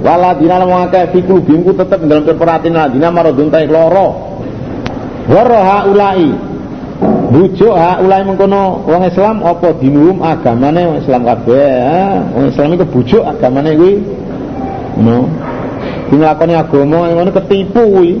Wala 0.00 0.32
dina 0.40 0.64
wong 0.64 0.88
akeh 0.88 1.12
fikul 1.12 1.44
bingku 1.44 1.76
tetep 1.76 2.00
dalam 2.08 2.24
perhatian 2.24 2.72
ladina 2.72 3.12
maradun 3.12 3.50
tai 3.50 3.66
loro 3.66 4.38
warha 5.26 5.90
ulai 5.90 6.47
bujuk 7.28 7.74
ha 7.76 8.00
ulai 8.00 8.24
mengkono 8.24 8.84
wong 8.88 9.02
Islam 9.04 9.44
apa 9.44 9.76
dinuhum 9.76 10.24
agamane 10.24 10.80
wong 10.88 10.96
Islam 11.04 11.22
kabeh 11.28 11.72
wong 12.32 12.44
Islam 12.48 12.68
iku 12.74 12.84
bujuk 12.88 13.22
agamane 13.24 13.76
kuwi. 13.76 13.94
No 14.98 15.28
nglakoni 16.08 16.54
agama 16.56 17.12
ngono 17.12 17.30
ketipu 17.36 17.82
kuwi. 17.84 18.12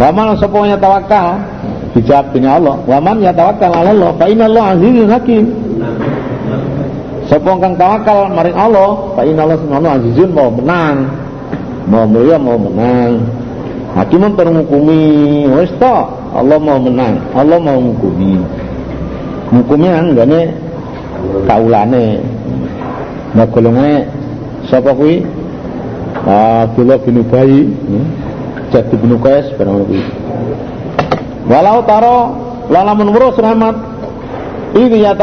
Waman 0.00 0.32
sapa 0.40 0.56
yang 0.64 0.80
tawakal 0.80 1.44
dijawab 1.92 2.32
dengan 2.32 2.56
Allah. 2.56 2.76
Waman 2.88 3.20
ya 3.20 3.36
tawakal 3.36 3.68
ala 3.68 3.92
Allah 3.92 4.10
fa 4.16 4.24
inna 4.32 4.48
Allah 4.48 4.64
azizun 4.72 5.08
hakim. 5.12 5.44
Sapa 7.28 7.50
kang 7.60 7.76
tawakal 7.76 8.32
maring 8.32 8.56
Allah 8.56 9.12
fa 9.12 9.22
inna 9.28 9.44
Allah 9.44 9.58
subhanahu 9.60 9.92
azizun 10.00 10.30
mau 10.32 10.48
menang. 10.48 10.96
Mau 11.84 12.08
mulia 12.08 12.40
mau 12.40 12.56
menang. 12.56 13.20
Hakimun 13.92 14.38
terhukumi 14.38 15.44
wis 15.50 15.68
Allah 16.30 16.58
mau 16.62 16.78
menang 16.78 17.18
Allah 17.34 17.58
mau 17.58 17.78
menghukumi. 17.78 18.38
Hukumnya 19.50 19.98
anggane 19.98 20.54
kaulane. 21.46 22.22
Nah 23.34 23.46
golongannya 23.50 24.06
siapa 24.70 24.94
kuwi? 24.94 25.22
Abdullah 26.20 27.00
bin 27.00 27.24
Ubay 27.24 27.64
Jadi 28.70 28.94
bin 28.94 29.12
Qais 29.18 29.50
barang 29.58 29.86
kuwi. 29.86 30.02
Walau 31.50 31.82
taro 31.82 32.18
lalamun 32.70 33.10
wurus 33.10 33.34
rahmat 33.38 33.90
ini 34.70 35.02
ya 35.02 35.18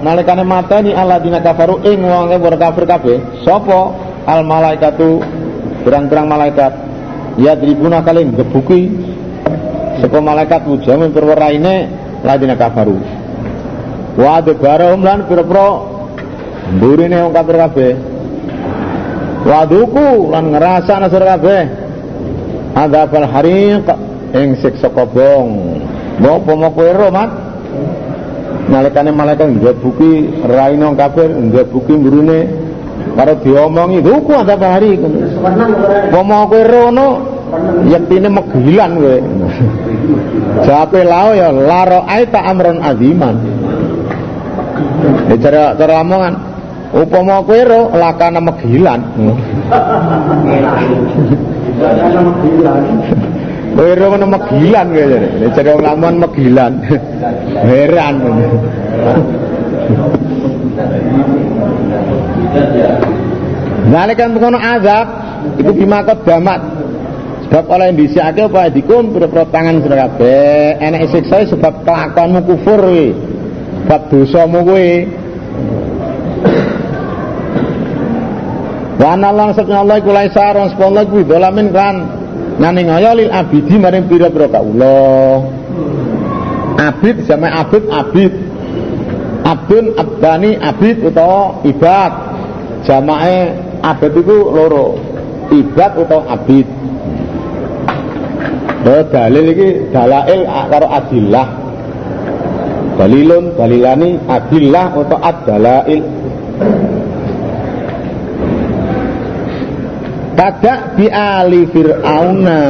nalikane 0.00 0.40
mata 0.40 0.80
ini 0.80 0.96
Allah 0.96 1.20
dina 1.20 1.44
kafaru 1.44 1.84
ing 1.84 2.00
wong 2.00 2.32
kafir 2.56 2.88
kabeh. 2.88 3.44
Sapa? 3.44 3.92
Al 4.24 4.40
malaikatu 4.40 5.20
berang-berang 5.84 6.26
malaikat. 6.26 6.72
Ya 7.36 7.52
dribuna 7.52 8.00
kalian 8.00 8.32
gebuki 8.32 8.88
sapa 10.00 10.18
malaikat 10.20 10.62
mujamin 10.66 11.10
perwaraine 11.12 11.88
ladina 12.24 12.56
kafaru. 12.56 12.98
Wa 14.16 14.40
adbarahum 14.40 15.04
lan 15.04 15.28
pira-pira 15.28 15.68
mburine 16.72 17.16
wong 17.20 17.32
kafir 17.36 17.56
kabeh. 17.60 17.92
Wa 19.46 19.62
duku 19.68 20.32
lan 20.32 20.44
ngerasa 20.56 20.92
nasur 20.98 21.22
kabeh. 21.22 21.62
Adzabal 22.76 23.28
hariq 23.28 23.86
ing 24.36 24.48
siksa 24.60 24.92
kobong 24.92 25.80
mau 26.20 26.40
pomo 26.44 26.68
kowe 26.72 26.90
ro 26.92 27.08
mat? 27.08 27.30
Nalikane 28.66 29.14
malaikat 29.14 29.48
ngebuki 29.52 30.44
raine 30.44 30.84
wong 30.84 30.96
kafir 30.96 31.28
ngebuki 31.30 31.92
mburine 31.92 32.38
karo 33.16 33.36
diomongi 33.44 34.00
duku 34.00 34.32
adzabal 34.32 34.80
hariq. 34.80 35.00
Pomo 36.12 36.48
kowe 36.48 36.62
rono 36.64 37.06
yektine 37.86 38.28
megilan 38.32 38.92
kowe 38.98 39.16
Jawabe 40.66 41.00
lao 41.04 41.32
ya 41.36 41.48
laro 41.52 42.04
aita 42.08 42.40
amron 42.44 42.80
aziman. 42.80 43.36
Ya 45.32 45.36
cara 45.40 45.62
cara 45.76 46.00
omongan 46.04 46.34
upama 46.92 47.42
kowe 47.44 47.60
ro 47.64 47.80
lakana 47.96 48.40
megilan. 48.40 49.00
Kowe 53.76 53.92
ro 53.92 54.04
ngono 54.08 54.26
megilan 54.32 54.86
kowe 54.92 55.04
jare. 55.04 55.28
Ya 55.40 55.48
cara 55.52 55.72
ngomong 55.76 56.16
megilan. 56.24 56.72
Heran. 57.68 58.14
Nalikan 63.86 64.34
kono 64.34 64.58
azab 64.58 65.06
itu 65.60 65.70
bimakot 65.70 66.26
damat 66.26 66.60
Sebab 67.46 67.70
oleh 67.70 67.94
disiake 67.94 68.50
apa 68.50 68.74
dikum 68.74 69.14
pira-pira 69.14 69.46
tangan 69.46 69.78
sira 69.78 70.10
kabeh. 70.10 70.82
Enek 70.82 71.14
siksa 71.14 71.46
sebab 71.46 71.86
kelakuanmu 71.86 72.40
kufur 72.42 72.80
kuwi. 72.82 73.14
Sebab 73.86 74.00
dosamu 74.10 74.58
kuwi. 74.66 74.90
Wa 78.98 79.14
ana 79.14 79.30
Allah 79.30 79.54
subhanahu 79.54 79.84
Allah 79.86 79.98
iku 80.02 80.10
laisa 80.10 80.58
ron 80.58 80.74
sepuluh 80.74 81.06
kuwi 81.06 81.22
dolamin 81.22 81.70
kan 81.70 81.94
nani 82.58 82.82
lil 82.82 83.30
abidi 83.30 83.78
maring 83.78 84.10
pira-pira 84.10 84.50
kaula. 84.50 85.46
Abid 86.82 87.30
sama 87.30 87.46
abid 87.62 87.86
abid. 87.86 88.32
Abdun 89.46 89.94
abdani 89.94 90.58
abid 90.58 90.98
utawa 90.98 91.62
ibad. 91.62 92.12
Jamae 92.82 93.54
abid 93.86 94.12
itu 94.18 94.36
loro. 94.50 94.98
Ibad 95.54 95.92
utawa 95.94 96.34
abid. 96.34 96.66
Oh, 98.86 99.02
dalil 99.10 99.46
iki 99.50 99.68
dalail 99.90 100.46
karo 100.46 100.86
adillah. 100.86 101.48
Dalilun 102.96 103.58
dalilani 103.58 104.10
adillah 104.30 104.86
atau 104.94 105.18
ad-dalail. 105.18 106.02
Pada 110.36 110.94
bi 110.94 111.06
ali 111.10 111.66
fir'auna 111.66 112.62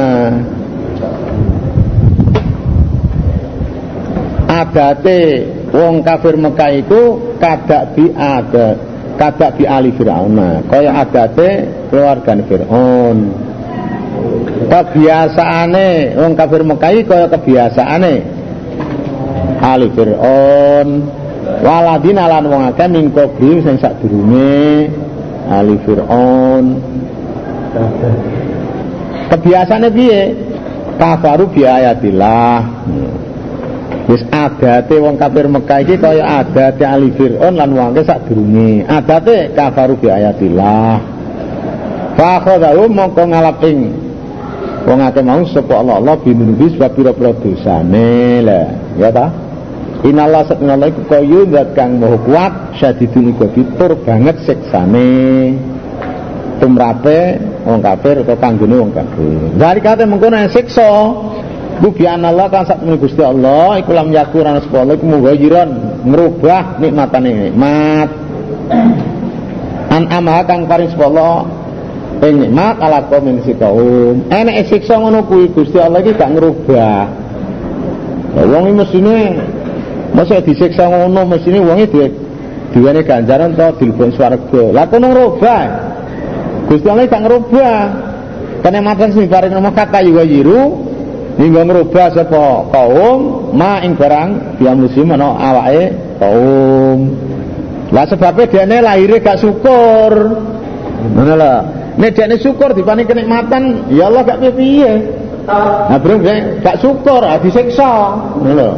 adate 4.47 5.21
wong 5.69 6.01
kafir 6.01 6.35
Mekah 6.39 6.71
iku 6.79 7.01
kadak 7.37 7.93
di 7.93 8.09
ada 8.15 8.79
kadak 9.19 9.59
di 9.59 9.65
ali 9.67 9.91
Firaun 9.93 10.39
kaya 10.71 10.91
adate 11.03 11.49
keluarga 11.91 12.33
Firaun 12.47 13.46
kebiasaane 14.65 16.17
wong 16.17 16.33
kafir 16.33 16.61
Mekah 16.65 16.89
iki 16.97 17.03
kaya 17.05 17.27
kebiasaane. 17.29 18.13
Ali 19.61 19.87
Firaun 19.93 21.09
waladina 21.61 22.25
lan 22.25 22.45
wong 22.49 22.61
akeh 22.73 22.87
min 22.89 23.13
qabrim 23.13 23.61
sing 23.61 23.77
sadurunge. 23.77 24.89
Ali 25.47 25.77
Firaun. 25.85 26.65
Kebiasaane 29.29 29.87
piye? 29.93 30.21
Kafaru 30.97 31.45
bi 31.53 31.61
ayatillah. 31.61 32.57
Wis 34.07 34.23
adate 34.31 34.95
wong 35.03 35.19
kafir 35.19 35.51
Mekah 35.51 35.83
iki 35.83 35.99
kaya 35.99 36.41
adate 36.41 36.87
Ali 36.87 37.11
Fir'aun 37.11 37.59
lan 37.59 37.69
wong 37.75 37.91
sadurunge. 38.01 38.87
Adate 38.87 39.51
kafaru 39.51 39.99
bi 39.99 40.07
ayatillah. 40.07 40.95
Fa 42.17 42.41
khadahu 42.41 42.89
mongko 42.89 43.29
ngalaping 43.29 44.06
wong 44.87 44.99
akeh 45.03 45.19
mau 45.19 45.43
sapa 45.43 45.83
Allah 45.83 45.99
Allah 45.99 46.15
binubi 46.23 46.71
sebab 46.71 46.95
pira-pira 46.95 47.35
dosane 47.35 48.39
lah. 48.39 48.67
Ya 48.95 49.11
ta? 49.11 49.27
Inallah 50.07 50.47
satnallah 50.47 50.87
iku 50.93 51.03
kaya 51.11 51.43
zat 51.51 51.75
kang 51.75 51.99
maha 51.99 52.15
kuat 52.23 52.53
sadidun 52.79 53.35
iku 53.35 53.51
tur 53.75 53.91
banget 54.07 54.39
siksane 54.47 55.57
tumrape 56.63 57.37
wong 57.67 57.83
kafir 57.83 58.23
atau 58.23 58.37
kanggone 58.39 58.75
wong 58.77 58.91
kafir. 58.95 59.57
Dari 59.59 59.79
kate 59.83 60.07
mengkono 60.07 60.39
siksa 60.47 60.89
Bu 61.77 61.93
Allah 62.01 62.49
kan 62.49 62.65
sak 62.65 62.81
Gusti 62.97 63.21
Allah 63.21 63.77
iku 63.77 63.93
lam 63.93 64.09
yakur 64.09 64.41
ana 64.41 64.65
sapa 64.65 64.97
iku 64.97 65.05
mughayiran 65.05 66.01
ngrubah 66.09 66.81
nikmatane 66.81 67.53
nikmat. 67.53 68.09
An 69.93 70.09
amaha 70.09 70.41
kang 70.49 70.65
paring 70.65 70.89
sapa 70.89 71.05
ing 72.23 72.35
nikmat 72.41 72.75
ala 72.81 73.05
kaum 73.09 73.23
min 73.27 73.37
kaum. 73.43 74.25
Enek 74.29 74.69
siksa 74.69 74.97
ngono 74.97 75.25
kuwi 75.27 75.53
Gusti 75.53 75.77
Allah 75.77 76.01
iki 76.01 76.17
gak 76.17 76.33
ngrubah. 76.33 77.01
Wong 78.47 78.63
iki 78.69 78.75
mesine 78.77 79.17
masa 80.13 80.41
disiksa 80.41 80.89
ngono 80.89 81.25
mesine 81.29 81.61
wong 81.61 81.77
iki 81.85 82.05
diwane 82.73 83.01
ganjaran 83.05 83.53
to 83.53 83.67
dilebon 83.81 84.13
swarga. 84.13 84.63
Lah 84.73 84.85
kono 84.89 85.13
ngrubah. 85.13 85.63
Gusti 86.71 86.87
Allah 86.89 87.05
gak 87.05 87.23
ngrubah. 87.25 87.77
Kenikmatan 88.57 89.13
sing 89.13 89.29
paring 89.29 89.53
kata 89.53 90.01
yuwayiru 90.01 90.87
hingga 91.37 91.61
merubah 91.61 92.09
sapa 92.11 92.65
kaum 92.73 93.53
ma 93.53 93.79
ing 93.85 93.93
barang 93.93 94.57
dia 94.57 94.73
muslim 94.73 95.13
ana 95.13 95.37
awake 95.37 95.85
kaum 96.17 96.99
lah 97.93 98.05
sebabnya 98.09 98.49
dene 98.49 98.77
lahirnya 98.81 99.21
gak 99.21 99.39
syukur 99.39 100.11
mana 101.13 101.33
lah. 101.37 101.57
Nek 101.97 102.13
dene 102.13 102.37
syukur 102.37 102.73
dipani 102.77 103.05
kenikmatan 103.09 103.89
ya 103.89 104.09
Allah 104.09 104.21
gak 104.25 104.41
piye? 104.53 104.91
Nah 105.47 105.97
bro 105.97 106.21
gak 106.61 106.77
syukur 106.81 107.21
ah 107.25 107.37
disiksa. 107.41 107.91
Ngono 108.37 108.53
lho. 108.53 108.71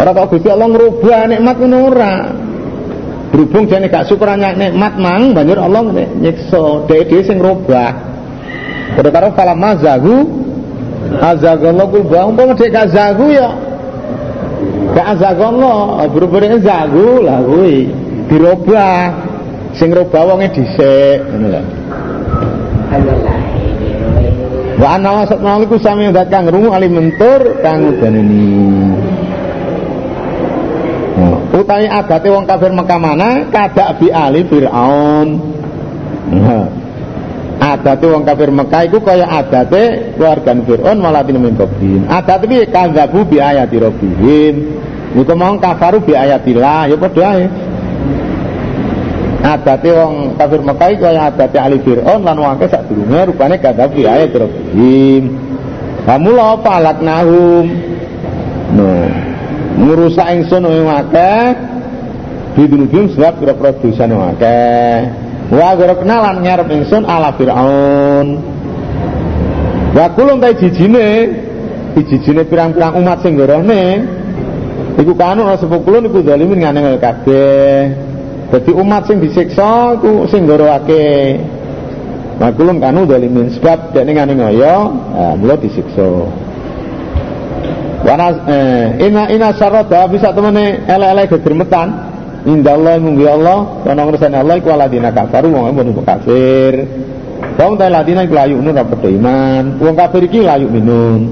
Ora 0.00 0.10
kok 0.16 0.26
Gusti 0.32 0.48
Allah 0.48 0.68
ngrubah 0.70 1.20
nikmat 1.30 1.56
ngono 1.60 1.78
ora. 1.90 2.14
Berhubung 3.30 3.70
dene 3.70 3.86
gak 3.86 4.10
syukur 4.10 4.30
nikmat 4.34 4.94
mang 4.98 5.36
banjur 5.36 5.58
Allah 5.62 5.86
nyiksa. 6.18 6.90
Dhewe 6.90 7.18
sing 7.22 7.38
ngrubah. 7.38 7.90
Padha 8.98 9.10
karo 9.14 9.28
falamma 9.38 9.78
zagu 9.78 10.40
azagallah 11.18 11.86
kul 11.90 12.04
bang 12.06 12.26
umpama 12.30 12.52
dia 12.54 12.68
gak 12.70 12.88
zagu 12.92 13.26
ya 13.32 13.50
gak 14.94 15.06
azagallah 15.16 16.06
berubah 16.12 16.58
zagu 16.60 17.24
lah 17.24 17.38
kuwi 17.42 17.90
dirubah 18.30 19.29
sing 19.80 19.96
rubah 19.96 20.28
wonge 20.28 20.52
dhisik 20.52 21.24
ngono 21.24 21.48
lho. 21.48 21.62
Wa 24.76 25.00
ana 25.00 25.24
wasatna 25.24 25.56
iku 25.64 25.80
sami 25.80 26.12
dat 26.12 26.28
kang 26.28 26.44
rungu 26.52 26.68
ali 26.68 26.92
mentur 26.92 27.64
kang 27.64 27.88
udaneni. 27.88 28.60
Utawi 31.50 31.88
adate 31.88 32.28
wong 32.30 32.44
kafir 32.46 32.70
Mekah 32.72 33.00
mana? 33.00 33.48
Kadak 33.48 33.98
bi 34.00 34.08
ali 34.08 34.44
Firaun. 34.46 35.28
Nah, 36.30 36.68
adate 37.60 38.06
wong 38.08 38.22
kafir 38.24 38.48
Mekah 38.52 38.88
iku 38.88 39.00
kaya 39.00 39.28
adate 39.28 40.14
keluarga 40.16 40.52
Firaun 40.60 40.96
malatin 41.00 41.40
min 41.40 41.56
qablin 41.56 42.04
adate 42.08 42.44
piye? 42.44 42.64
Kadzabu 42.68 43.24
bi 43.28 43.36
ayati 43.40 43.76
rabbihim. 43.80 44.54
Niku 45.10 45.34
mau 45.34 45.58
kafaru 45.58 46.06
bi 46.06 46.14
ayatillah 46.14 46.86
ya 46.86 46.94
padha 46.94 47.34
ae 47.34 47.44
adate 49.40 49.90
wong 49.92 50.36
kafir 50.36 50.60
Mekah 50.60 50.88
iku 50.92 51.02
kaya 51.08 51.22
adate 51.32 51.56
ahli 51.56 51.78
Firaun 51.80 52.20
lan 52.24 52.36
wong 52.36 52.60
sak 52.68 52.84
durunge 52.88 53.20
rupane 53.32 53.56
kadzabu 53.56 53.96
bi 53.96 54.04
ayati 54.04 54.36
rabbihim 54.36 55.24
Famula 56.04 56.56
falaknahum 56.64 57.66
no 58.72 58.88
ngurusak 59.80 60.26
ingsun 60.32 60.64
wong 60.64 60.88
akeh 60.88 61.44
bidunubim 62.56 63.12
sebab 63.12 63.40
pira-pira 63.40 63.70
dosane 63.78 64.16
akeh. 64.36 64.96
Wa 65.50 65.76
gharaqna 65.76 66.16
lan 66.24 66.36
nyarep 66.40 66.68
ingsun 66.72 67.04
ala 67.04 67.34
fir'aun. 67.36 68.26
Wa 69.92 70.06
kulum 70.14 70.40
ta 70.40 70.54
jijine 70.56 71.30
jijine 71.98 72.42
pirang-pirang 72.48 72.96
umat 72.96 73.20
sing 73.20 73.36
gorohne 73.36 74.06
iku 74.96 75.12
kanu 75.14 75.44
ana 75.44 75.58
sepukulun 75.60 76.08
iku 76.08 76.24
zalimin 76.24 76.64
ngane 76.64 76.96
kabeh 76.96 78.09
dadi 78.50 78.70
umat 78.74 79.06
sing 79.06 79.22
disiksa 79.22 79.94
iku 79.98 80.26
sing 80.26 80.44
gorohake 80.44 81.38
wa 82.42 82.50
kulum 82.50 82.82
kanu 82.82 83.06
zalimin 83.06 83.48
sebab 83.54 83.94
dekne 83.94 84.12
ngane 84.16 84.34
ngoyo 84.34 84.76
nah, 85.14 85.34
mula 85.38 85.54
disiksa. 85.56 86.26
Wana 88.00 88.32
eh, 88.48 89.06
ina 89.06 89.28
ina 89.28 89.52
syarata 89.52 90.08
bisa 90.08 90.32
temene 90.32 90.88
ele-ele 90.88 91.28
gegermetan 91.28 92.10
Indah 92.40 92.72
Allah 92.72 92.96
munggu 92.96 93.28
Allah 93.28 93.84
Kono 93.84 94.00
ngersani 94.08 94.36
Allah 94.40 94.56
iku 94.56 94.72
aladina 94.72 95.12
kafaru 95.12 95.52
Wong 95.52 95.76
ampun 95.76 95.92
kafir. 96.00 96.88
Wong 97.60 97.76
ta 97.76 97.92
ladina 97.92 98.24
iku 98.24 98.32
layu 98.32 98.56
nun 98.56 98.72
rapat 98.72 99.04
iman. 99.04 99.76
Wong 99.76 99.92
kafir 99.92 100.24
iki 100.24 100.40
layu 100.40 100.72
minun 100.72 101.28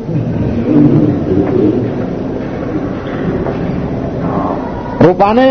Rupane 5.01 5.49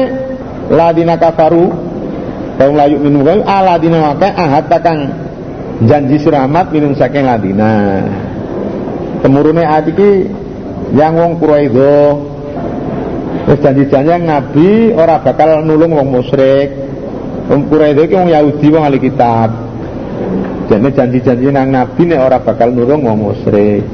ladina 0.71 1.15
kafaru 1.19 1.71
Wong 2.57 2.73
layu 2.73 2.97
minum 2.97 3.21
kau 3.21 3.45
aladina 3.45 4.11
wakai 4.11 4.33
ahad 4.33 4.65
takang 4.65 5.13
janji 5.85 6.17
siramat 6.17 6.73
minum 6.73 6.97
saking 6.97 7.21
ladina 7.21 8.01
Temurune 9.21 9.61
ati 9.61 9.91
ki 9.93 10.11
yang 10.97 11.13
wong 11.17 11.37
Quraido 11.37 12.27
Wis 13.47 13.63
janji-janji 13.63 14.27
Nabi 14.27 14.91
ora 14.91 15.23
bakal 15.23 15.63
nulung 15.63 15.95
wong 15.95 16.19
musyrik. 16.19 16.67
Wong 17.47 17.71
Quraisy 17.71 18.03
iki 18.03 18.15
wong 18.19 18.27
Yahudi 18.27 18.67
wong. 18.75 18.83
Jadi 20.67 20.87
janji-janji 20.91 21.47
nang 21.47 21.71
Nabi 21.71 22.11
nek 22.11 22.19
ora 22.27 22.43
bakal 22.43 22.75
nulung 22.75 23.07
wong 23.07 23.31
musyrik. 23.31 23.87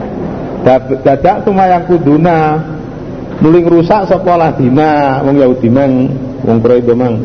Dadak 0.65 1.45
yang 1.45 1.86
kuduna 1.86 2.57
nuling 3.45 3.69
rusak 3.69 4.09
sapa 4.09 4.33
ladina 4.33 5.21
wong 5.21 5.38
Yahudi 5.38 5.69
mang 5.69 6.09
wong 6.43 6.58
Quraisy 6.60 6.93
mang. 6.95 7.15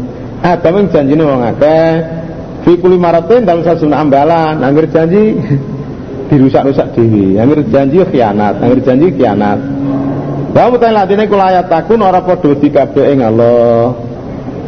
Adam 0.42 0.74
yang 0.78 0.86
janjine 0.94 1.22
wong 1.26 1.42
akeh 1.42 1.86
fi 2.62 2.72
kulli 2.78 2.98
maratin 2.98 3.42
dalam 3.42 3.66
sasun 3.66 3.90
ambalan 3.90 4.62
angger 4.62 4.86
janji 4.90 5.34
dirusak-rusak 6.30 6.94
dhewe 6.94 7.38
angger 7.38 7.60
janji 7.66 7.98
khianat 8.06 8.62
angger 8.62 8.80
janji 8.86 9.10
khianat 9.14 9.58
Wa 10.58 10.66
mutai 10.72 10.90
ladine 10.90 11.28
kula 11.28 11.52
ayat 11.52 11.68
takun 11.68 12.00
ora 12.00 12.24
padha 12.24 12.56
dikabe 12.56 13.04
ing 13.12 13.20
Allah. 13.20 13.92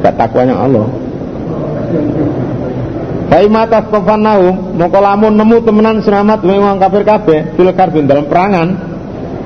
Gak 0.04 0.14
takwanya 0.16 0.54
Allah. 0.60 0.86
Fa 3.30 3.38
mata 3.50 3.82
tafannahum 3.82 4.76
mongko 4.76 4.98
lamun 5.00 5.34
nemu 5.38 5.56
temenan 5.64 5.96
selamat 6.02 6.46
wong 6.46 6.78
kafir 6.82 7.02
kabeh 7.06 7.40
fil 7.56 7.70
karbin 7.72 8.06
dalam 8.06 8.28
perangan. 8.28 8.68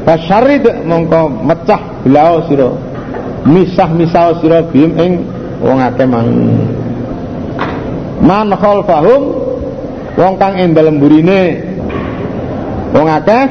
Fasyarid 0.04 0.84
mongko 0.84 1.32
mecah 1.48 1.80
belau 2.02 2.44
sira. 2.50 2.70
Misah-misah 3.44 4.40
sira 4.40 4.64
bim 4.64 4.96
ing 4.96 5.20
wong 5.60 5.76
akeh 5.76 6.08
mang. 6.08 6.28
Man 8.24 8.48
khalfahum 8.56 9.22
wong 10.16 10.34
kang 10.40 10.56
ing 10.56 10.72
dalem 10.72 10.96
burine 10.96 11.60
wong 12.96 13.04
akeh 13.04 13.44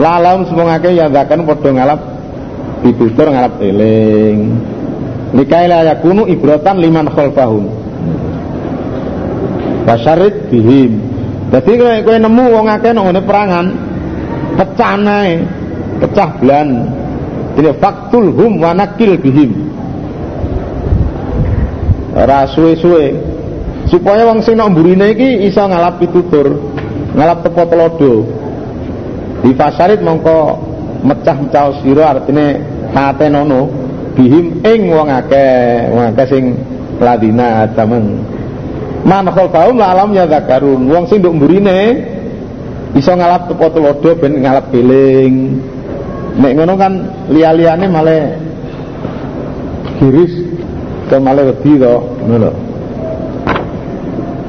lalam 0.00 0.48
semua 0.48 0.80
ya 0.80 1.12
zakan 1.12 1.44
padha 1.44 1.68
ngalap 1.68 2.00
ditutur 2.80 3.28
ngalap 3.28 3.60
eling. 3.60 4.56
Nikaila 5.36 5.84
yakunu 5.84 6.24
ibratan 6.24 6.80
liman 6.80 7.12
khalfahum. 7.12 7.68
Basyarit 9.84 10.48
bihim. 10.48 10.96
Jadi 11.52 11.76
kowe 11.76 12.16
nemu 12.16 12.44
wong 12.56 12.66
akeh 12.72 12.96
nang 12.96 13.12
perangan 13.20 13.66
pecah 14.56 14.96
pecah 16.00 16.30
blan 16.40 16.68
Ini 17.54 17.70
faktul 17.78 18.34
hum 18.34 18.58
wanakil 18.58 19.14
bihim. 19.22 19.50
Ora 22.14 22.46
suwe-suwe 22.50 23.14
supaya 23.90 24.26
wong 24.26 24.42
sing 24.42 24.58
nok 24.58 24.74
mburine 24.74 25.14
iki 25.14 25.50
iso 25.50 25.62
ngalap 25.66 26.02
pitutur, 26.02 26.58
ngalap 27.14 27.46
tepo 27.46 27.62
telodo. 27.66 28.14
Di 29.42 29.50
fasarit 29.54 30.02
mongko 30.02 30.38
mecah-mecah 31.04 31.84
sira 31.84 32.16
artine 32.16 32.62
katenono 32.90 33.70
bihim 34.18 34.62
ing 34.62 34.90
wong 34.90 35.10
akeh, 35.10 35.90
wong 35.94 36.04
akeh 36.14 36.26
sing 36.26 36.44
ladina 36.98 37.70
tamen. 37.74 38.22
Man 39.04 39.30
khalfahum 39.30 39.78
la 39.78 39.94
alam 39.94 40.10
ya 40.10 40.26
zakarun. 40.26 40.90
Wong 40.90 41.06
sing 41.06 41.22
nduk 41.22 41.38
mburine 41.38 41.78
iso 42.98 43.14
ngalap 43.14 43.46
tepo 43.46 43.70
telodo 43.74 44.10
ben 44.18 44.42
ngalap 44.42 44.74
piling. 44.74 45.60
Nek 46.34 46.52
ngono 46.58 46.74
kan 46.74 46.92
liya-liyane 47.30 47.86
malah 47.86 48.34
kiris 50.02 50.34
ke 51.06 51.16
malah 51.22 51.46
wedi 51.46 51.78
to, 51.78 51.94
ngono. 52.26 52.50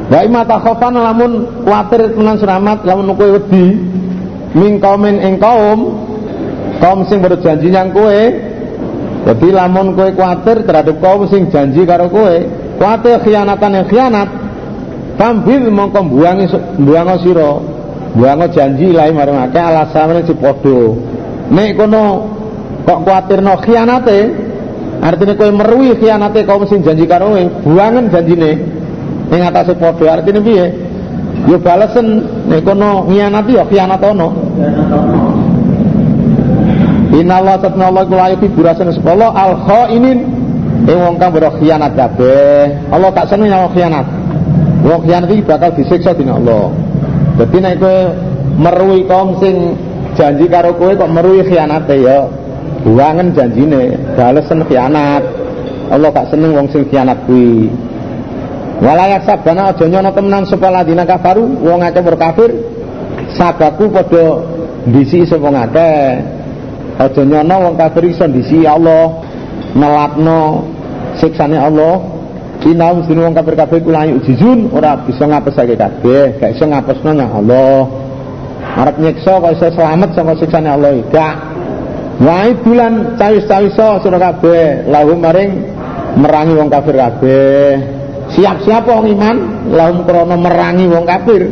Wa 0.10 0.19
imma 0.21 0.41
takhafan 0.45 0.98
lamun 0.98 1.32
kuatir 1.65 2.13
tenan 2.13 2.38
selamat 2.38 2.86
lamun 2.86 3.13
kowe 3.17 3.38
wedi 3.38 3.65
min 4.54 4.78
kaumin 4.82 5.17
ing 5.21 5.41
kaum 5.41 5.98
kaum 6.78 7.06
sing 7.10 7.21
berjanji 7.21 7.74
nang 7.74 7.89
kowe 7.89 8.21
jadi 9.26 9.48
lamun 9.50 9.98
kowe 9.98 10.10
kuatir 10.13 10.62
terhadap 10.65 11.02
kaum 11.02 11.26
sing 11.26 11.50
janji 11.50 11.86
karo 11.89 12.10
kowe 12.13 12.34
kuatir 12.78 13.17
khianatan 13.26 13.82
yang 13.82 13.88
khianat 13.89 14.30
tambil 15.17 15.74
mongko 15.74 16.02
buangi 16.06 16.45
buango 16.86 17.15
sira 17.26 17.52
buango 18.13 18.45
janji 18.54 18.93
lain 18.93 19.17
marang 19.17 19.41
akeh 19.50 19.63
alasane 19.63 20.21
padha 20.38 20.80
nek 21.51 21.77
kono 21.77 22.03
kok 22.86 22.99
kuatirno 23.05 23.53
khianate 23.62 24.19
artinya 25.01 25.34
kowe 25.36 25.51
merui 25.51 25.93
khianate 25.97 26.45
kaum 26.45 26.65
sing 26.65 26.81
janji 26.81 27.05
karo 27.05 27.34
kowe 27.34 27.43
buangen 27.65 28.10
janjine 28.10 28.51
ning 29.29 29.41
atase 29.41 29.73
padha 29.77 30.17
artinya 30.21 30.41
piye 30.41 30.65
yo 31.49 31.58
balesen 31.60 32.08
nek 32.49 32.62
kono 32.65 33.05
khianati 33.10 33.51
yo 33.53 33.63
khianat 33.69 34.01
ono 34.01 34.29
Inallah 37.15 37.55
satna 37.63 37.88
Allah 37.88 38.03
kula 38.12 38.23
ayati 38.27 38.51
burasan 38.51 38.91
sepuluh 38.91 39.31
al 39.31 39.55
khainin 39.63 40.19
ing 40.84 40.97
wong 40.99 41.15
kang 41.15 41.31
berkhianat 41.31 41.95
kabeh. 41.95 42.91
Allah 42.91 43.10
tak 43.15 43.31
seneng 43.31 43.55
nyawa 43.55 43.71
khianat. 43.71 44.05
Wong 44.84 44.99
khianat 45.08 45.31
bakal 45.47 45.71
disiksa 45.79 46.12
dening 46.12 46.36
Allah. 46.36 46.75
Dadi 47.39 47.58
nek 47.63 47.79
kowe 47.79 47.97
merui 48.60 49.08
kaum 49.08 49.39
sing 49.39 49.79
janji 50.15 50.45
karo 50.47 50.73
kowe 50.80 50.95
kok 50.95 51.12
meruhi 51.12 51.43
khianate 51.45 51.95
ya? 52.01 52.28
Buangen 52.84 53.36
janjine 53.36 54.15
balesen 54.15 54.63
khianat. 54.65 55.23
Allah 55.91 56.10
gak 56.10 56.34
seneng 56.34 56.58
wong 56.58 56.67
sing 56.73 56.88
khianat 56.89 57.30
kuwi. 57.30 57.69
Walayak 58.82 59.23
sabana 59.23 59.71
aja 59.71 59.86
nyono 59.88 60.10
temenan 60.12 60.43
sapa 60.49 60.67
ladina 60.73 61.06
kafaru? 61.06 61.45
Wong 61.62 61.80
akeh 61.86 62.04
berkafir 62.04 62.51
sabaku 63.38 63.93
padha 63.93 64.41
ndisi 64.89 65.23
sapa 65.30 65.45
wong 65.45 65.56
akeh. 65.56 66.08
Aja 66.99 67.21
nyono 67.21 67.56
wong 67.69 67.75
kafir 67.78 68.10
iso 68.10 68.25
ndisi 68.25 68.65
Allah 68.65 69.21
nelatno 69.78 70.65
siksane 71.21 71.58
Allah. 71.60 72.01
Inaum 72.65 73.06
sini 73.06 73.21
wong 73.21 73.38
kafir 73.38 73.54
kafir 73.54 73.80
kula 73.86 74.10
jizun 74.25 74.73
ora 74.73 74.97
bisa 75.06 75.30
ngapesake 75.30 75.78
kabeh, 75.78 76.41
gak 76.41 76.58
iso 76.58 76.65
ngapesno 76.65 77.13
nang 77.13 77.30
Allah. 77.30 78.05
Arab 78.75 78.99
nyiksa 78.99 79.39
kok 79.39 79.51
iso 79.55 79.67
selamat 79.71 80.09
saka 80.11 80.33
siksane 80.35 80.67
Allah. 80.67 80.99
Gak. 81.07 81.35
Wae 82.19 82.51
bulan 82.59 83.15
cawis-cawiso 83.15 84.03
sira 84.03 84.19
kabeh. 84.19 84.91
Lahum 84.91 85.23
maring 85.23 85.51
merangi 86.19 86.53
wong 86.59 86.67
kafir 86.67 86.95
kabeh. 86.99 87.71
Siap-siap 88.35 88.83
wong 88.83 89.15
iman 89.15 89.38
lahum 89.71 90.03
krana 90.03 90.35
merangi 90.35 90.91
wong 90.91 91.07
kafir. 91.07 91.47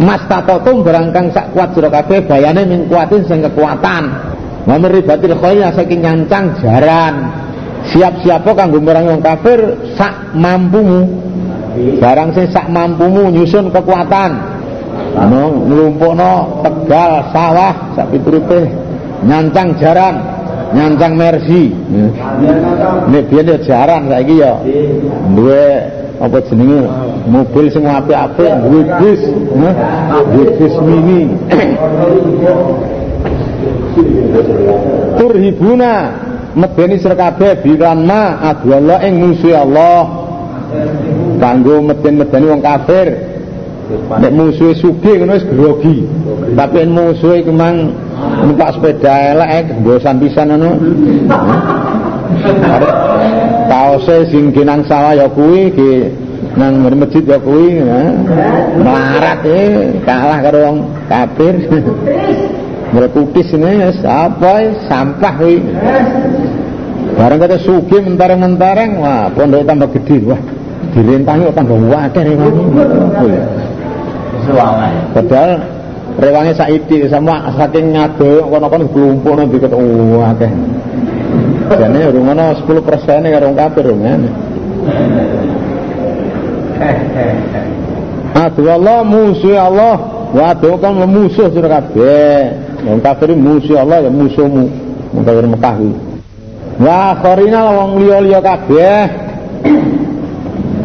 Mas 0.00 0.24
tatotum 0.32 0.80
barangkang 0.80 1.28
sak 1.36 1.52
kuat 1.52 1.76
sira 1.76 1.92
kabeh 1.92 2.24
bayane 2.24 2.64
ming 2.64 2.88
kuatin 2.88 3.20
sing 3.28 3.44
kekuatan. 3.44 4.04
Wa 4.64 4.76
meribatil 4.80 5.36
khoya 5.36 5.76
saking 5.76 6.00
nyancang 6.00 6.56
jaran. 6.64 7.36
Siap-siap 7.92 8.48
kanggo 8.48 8.80
merangi 8.80 9.12
wong 9.12 9.20
kafir 9.20 9.60
sak 9.92 10.32
mampumu. 10.32 11.04
Barang 12.00 12.32
sing 12.32 12.48
sak 12.48 12.72
mampumu 12.72 13.28
nyusun 13.28 13.68
kekuatan 13.68 14.49
anu 15.16 15.66
nglumpukno 15.66 16.62
tegal 16.62 17.12
sawah 17.34 17.74
sak 17.98 18.06
piturute 18.14 18.70
nyancang 19.26 19.74
jaran 19.80 20.14
nyancang 20.70 21.18
mersi. 21.18 21.74
Nek 23.10 23.26
biyen 23.26 23.50
ya 23.50 23.58
jaran 23.58 24.06
saiki 24.06 24.38
ya 24.38 24.54
duwe 25.34 25.66
apa 26.20 26.38
jenenge? 26.46 26.86
Mobil 27.26 27.66
sing 27.74 27.84
apik-apik 27.84 28.52
duwe 28.64 28.82
bis 29.02 29.20
duwe 30.30 30.46
bis 30.56 30.74
mini. 30.84 31.22
Turhibuna 35.18 35.92
medeni 36.54 36.96
sira 37.02 37.18
kabeh 37.18 37.60
biran 37.66 38.06
ma 38.06 38.38
adwala 38.54 39.02
ing 39.04 39.14
musuh 39.20 39.58
Allah. 39.58 40.02
Kanggo 41.42 41.82
meden-medeni 41.82 42.46
wong 42.46 42.62
kafir 42.62 43.29
Nek 43.90 44.32
musuhe 44.34 44.72
sugih 44.78 45.18
ngono 45.18 45.34
wis 45.34 45.46
grogi. 45.50 45.96
Tapi 46.54 46.86
musuhe 46.86 47.42
iku 47.42 47.50
mang 47.50 47.90
numpak 48.42 48.78
sepeda 48.78 49.34
elek 49.34 49.82
bosan 49.82 50.22
pisan 50.22 50.54
ngono. 50.54 50.70
Kaose 53.70 54.30
sing 54.30 54.54
kinang 54.54 54.86
sawah 54.86 55.14
ya 55.14 55.26
kuwi 55.30 55.74
ki 55.74 55.92
nang 56.58 56.82
masjid 56.82 57.22
ya 57.22 57.38
kuwi 57.38 57.82
melarat 58.78 59.42
eh 59.46 59.98
kalah 60.06 60.38
karo 60.38 60.58
wong 60.70 60.76
kafir. 61.10 61.54
Mrekutis 62.90 63.54
ini 63.54 63.86
apa 64.06 64.52
sampah 64.86 65.34
kuwi. 65.38 65.58
Barang 67.10 67.42
kata 67.42 67.58
sugih 67.58 68.06
mentareng-mentareng 68.06 69.02
wah 69.02 69.28
pondok 69.34 69.66
tambah 69.66 69.90
gede 69.98 70.30
wah 70.30 70.40
dirintangi 70.94 71.52
tambah 71.54 71.78
wakil 71.90 72.26
Padahal 75.12 75.50
rewange 76.20 76.52
saiki 76.56 77.08
sama 77.08 77.52
saking 77.54 77.96
ngado 77.96 78.46
kono-kono 78.48 78.84
klumpuk 78.90 79.34
nang 79.36 79.48
diket 79.52 79.72
oh 79.72 80.22
akeh. 80.24 80.52
Jane 81.70 82.10
rungono 82.10 82.56
10% 82.66 83.30
karo 83.30 83.48
kafir 83.54 83.84
rungane. 83.86 84.28
Aduh 88.40 88.72
Allah 88.72 89.04
musuh 89.04 89.58
Allah 89.58 90.20
Waduh 90.30 90.78
kan 90.78 90.94
musuh 91.10 91.50
sira 91.50 91.66
kabeh. 91.66 92.54
Wong 92.86 93.02
kafir 93.02 93.34
musuh 93.34 93.82
Allah 93.82 94.06
ya 94.06 94.10
musuhmu. 94.10 94.64
Wong 95.10 95.24
kafir 95.26 95.46
Mekah 95.50 95.74
kuwi. 95.74 95.94
Wa 96.78 97.18
akharina 97.18 97.60
wong 97.74 97.90
liya-liya 98.06 98.38
kabeh. 98.38 98.98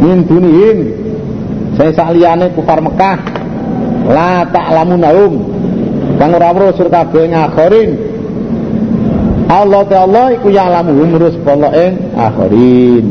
Min 0.02 0.26
dunihim. 0.26 0.78
Saya 1.78 1.94
sak 1.94 2.18
liyane 2.18 2.50
kufar 2.58 2.82
Mekah 2.82 3.45
la 4.06 4.46
ta'lamunahum 4.50 5.34
kang 6.22 6.32
ora 6.34 6.50
weruh 6.54 6.74
sur 6.78 6.88
kabeh 6.90 7.30
ngakhirin 7.34 7.92
Allah 9.46 9.86
Allah 9.94 10.26
iku 10.38 10.50
ya'lamuhum 10.50 11.22
rus 11.22 11.38
pola 11.46 11.70
ing 11.74 12.18
akhirin 12.18 13.06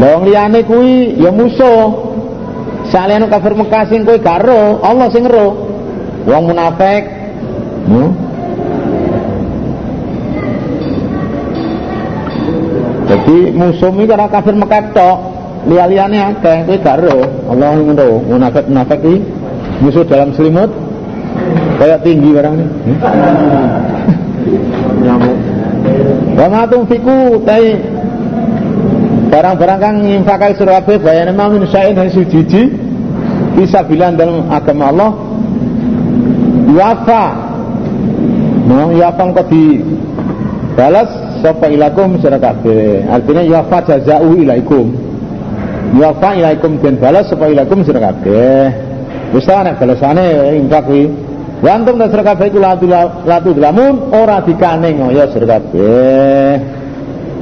Wong 0.00 0.20
liyane 0.24 0.64
kuwi 0.64 1.20
ya 1.20 1.28
musuh. 1.28 2.08
Salehane 2.88 3.28
kafir 3.28 3.54
Mekah 3.54 3.84
sing 3.86 4.02
kowe 4.02 4.16
garo, 4.18 4.80
Allah 4.80 5.12
sing 5.12 5.28
ero. 5.28 5.68
Wong 6.24 6.42
munafik. 6.48 7.04
Hmm? 7.84 8.10
Jadi 13.12 13.38
musuh 13.52 13.92
iki 13.92 14.08
ora 14.08 14.26
kafir 14.32 14.56
Mekah 14.56 14.82
tok 14.96 15.18
liya-liyane 15.68 16.18
akeh 16.36 16.64
kowe 16.64 16.76
gak 16.80 16.96
ero 17.04 17.20
Allah 17.50 17.76
ngono 17.76 18.24
munafik-munafik 18.24 19.00
iki 19.04 19.16
musuh 19.80 20.04
dalam 20.04 20.32
selimut. 20.36 20.70
Kayak 21.80 22.04
tinggi 22.04 22.30
barang 22.36 22.54
ini. 22.56 22.66
Hmm? 22.68 22.98
nyamuk. 25.00 25.36
Wa 26.36 26.46
ma 26.48 26.62
fiku 26.68 27.40
tai. 27.44 27.76
Barang-barang 29.30 29.78
kang 29.78 29.96
nyinfakai 30.02 30.58
surah 30.58 30.82
kabeh 30.82 30.98
bayane 30.98 31.30
mau 31.30 31.46
min 31.54 31.62
syai'in 31.62 32.02
sujiji 32.10 32.66
bisa 33.54 33.86
bilang 33.86 34.18
dalam 34.18 34.50
agama 34.50 34.90
Allah. 34.90 35.10
Wafa. 36.74 37.24
No 38.66 38.90
yafa 38.90 39.22
kok 39.30 39.46
di 39.46 39.82
balas 40.74 41.10
sapa 41.40 41.70
ilakum 41.70 42.18
surah 42.18 42.42
kabeh. 42.42 43.06
Artinya 43.06 43.42
yafa 43.46 43.78
jazau 43.86 44.34
ilaikum 44.34 45.09
Yafa 45.90 46.38
ilaikum 46.38 46.78
den 46.78 47.02
balas 47.02 47.26
supaya 47.26 47.50
ilaikum 47.50 47.82
sira 47.82 47.98
kabeh. 47.98 48.70
Wis 49.34 49.46
ta 49.46 49.66
nek 49.66 49.82
balasane 49.82 50.54
infak 50.58 50.86
kuwi 50.86 51.10
Wa 51.60 51.76
antum 51.76 52.00
nasra 52.00 52.24
kabeh 52.24 52.48
iku 52.48 52.58
latu 52.62 53.52
lamun 53.52 54.14
ora 54.16 54.40
dikane 54.40 54.96
ngoyo 54.96 55.28
sira 55.28 55.46
kabeh. 55.58 56.52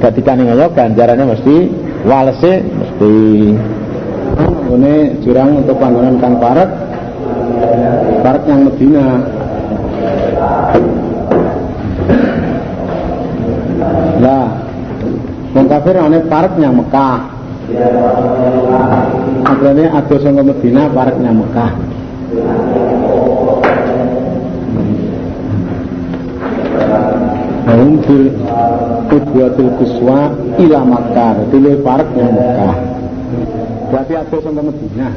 Gak 0.03 0.11
dikane 0.11 0.43
ngoyo 0.43 0.75
ganjarane 0.75 1.23
mesti 1.23 1.55
walese 2.03 2.53
mesti. 2.67 3.15
Ini 4.69 5.23
jurang 5.23 5.63
untuk 5.63 5.79
panggonan 5.79 6.19
kang 6.19 6.35
parek 6.41 6.69
parek 8.21 8.43
yang 8.49 8.61
Medina. 8.67 9.07
Lah 14.19 14.47
wong 15.55 15.65
kafir 15.71 15.95
ana 15.95 16.19
yang 16.59 16.75
Mekah 16.75 17.38
Akhirnya 19.45 19.87
ada 19.93 20.15
sangka 20.19 20.43
Medina 20.43 20.89
parek 20.89 21.15
Mekah. 21.21 21.71
Hum 27.69 28.01
bil 28.01 28.25
Udwatul 29.09 29.71
Kuswa 29.77 30.33
ila 30.57 30.79
Makkah 30.85 31.33
Dile 31.53 31.73
parek 31.81 32.07
Mekah. 32.13 32.75
Berarti 33.89 34.13
ada 34.17 34.37
sampai 34.37 34.63
Medina 34.69 35.09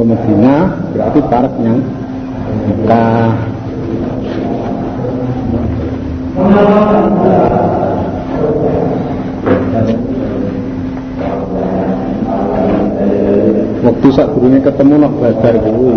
Sampai 0.00 0.16
Medina 0.16 0.80
Berarti 0.96 1.20
parek 1.28 1.54
yang 1.60 1.76
Mekah 2.72 3.36
Waktu 13.80 14.08
saat 14.16 14.32
gurunya 14.32 14.60
ketemu 14.64 14.94
nak 15.04 15.12
badar 15.20 15.56
kuwi. 15.60 15.96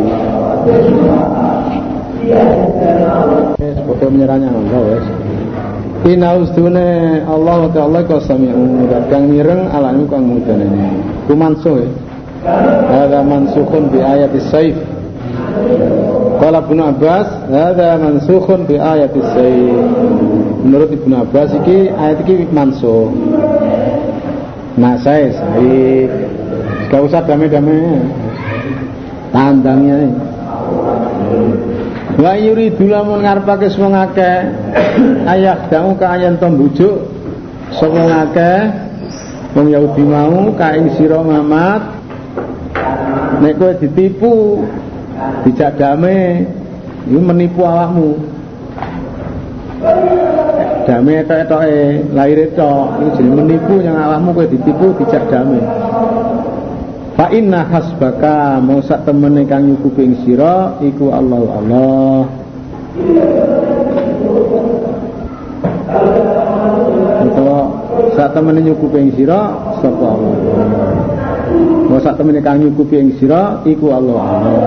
Seperti 3.56 4.04
menyerahnya 4.08 4.52
Allah 4.52 4.80
wes. 4.88 5.06
Ina 6.08 6.30
ustune 6.44 7.24
Allah 7.28 7.72
ta'ala 7.72 8.04
ka 8.08 8.20
sami'u 8.24 8.88
kang 9.08 9.32
mireng 9.32 9.72
alane 9.72 10.04
kang 10.12 10.28
mudane. 10.28 10.68
Ku 11.28 11.36
mansuh. 11.36 12.03
Ada 12.44 13.24
mansukhun 13.24 13.88
bi 13.88 14.00
ayat 14.04 14.36
saif. 14.52 14.76
Qala 16.44 16.60
Ibnu 16.68 16.82
Abbas, 16.84 17.28
"Hadza 17.48 17.96
mansukhun 18.00 18.68
bi 18.68 18.76
ayat 18.76 19.16
saif." 19.16 19.80
Menurut 20.64 20.92
Ibnu 20.92 21.16
Abbas 21.16 21.56
iki 21.64 21.88
ayat 21.88 22.28
iki 22.28 22.48
mansuh. 22.52 23.12
Nah, 24.76 25.00
saya 25.00 25.32
saif. 25.32 26.10
Gak 26.92 27.02
usah 27.08 27.24
damai-damai. 27.24 28.04
Tandangnya. 29.32 30.14
Wa 32.14 32.38
yuridu 32.38 32.86
lamun 32.94 33.26
ngarepake 33.26 33.74
semua 33.74 34.06
ngake 34.06 34.34
ayah 35.34 35.66
damu 35.66 35.98
ka 35.98 36.14
ayan 36.14 36.38
tembujuk 36.38 37.10
sapa 37.74 37.98
ngake 37.98 38.54
wong 39.58 39.68
Yahudi 39.74 40.06
mau 40.06 40.54
ka 40.54 40.78
ing 40.78 40.94
sira 40.94 41.26
Muhammad 41.26 42.03
nek 43.42 43.54
kowe 43.58 43.74
ditipu 43.80 44.62
dijak 45.48 45.80
damai 45.80 46.46
ini 47.08 47.20
menipu 47.22 47.64
awakmu 47.66 48.20
damai 50.86 51.24
etok-etoke 51.24 52.12
lahir 52.14 52.40
etok 52.52 52.86
ini 53.02 53.10
jadi 53.18 53.30
menipu 53.32 53.74
yang 53.80 53.98
awakmu 53.98 54.30
kowe 54.36 54.46
ditipu 54.46 54.88
dijak 55.00 55.24
damai 55.32 55.64
Fa 57.14 57.30
inna 57.30 57.62
hasbaka 57.70 58.58
mau 58.58 58.82
temene 58.82 59.46
kang 59.46 59.70
nyukupi 59.70 60.02
ing 60.02 60.14
sira 60.26 60.82
iku 60.82 61.14
Allah 61.14 61.46
Allah. 61.46 62.22
Utawa 67.22 67.60
sak 68.18 68.34
temene 68.34 68.66
nyukupi 68.66 68.98
ing 68.98 69.12
sira 69.14 69.54
sapa 69.78 70.06
Allah. 70.10 70.34
Mau 71.94 72.02
sak 72.02 72.18
temene 72.18 72.42
kang 72.42 72.58
nyukupi 72.58 72.98
ing 72.98 73.22
sira 73.22 73.62
iku 73.70 73.94
Allah 73.94 74.18
Allah. 74.18 74.66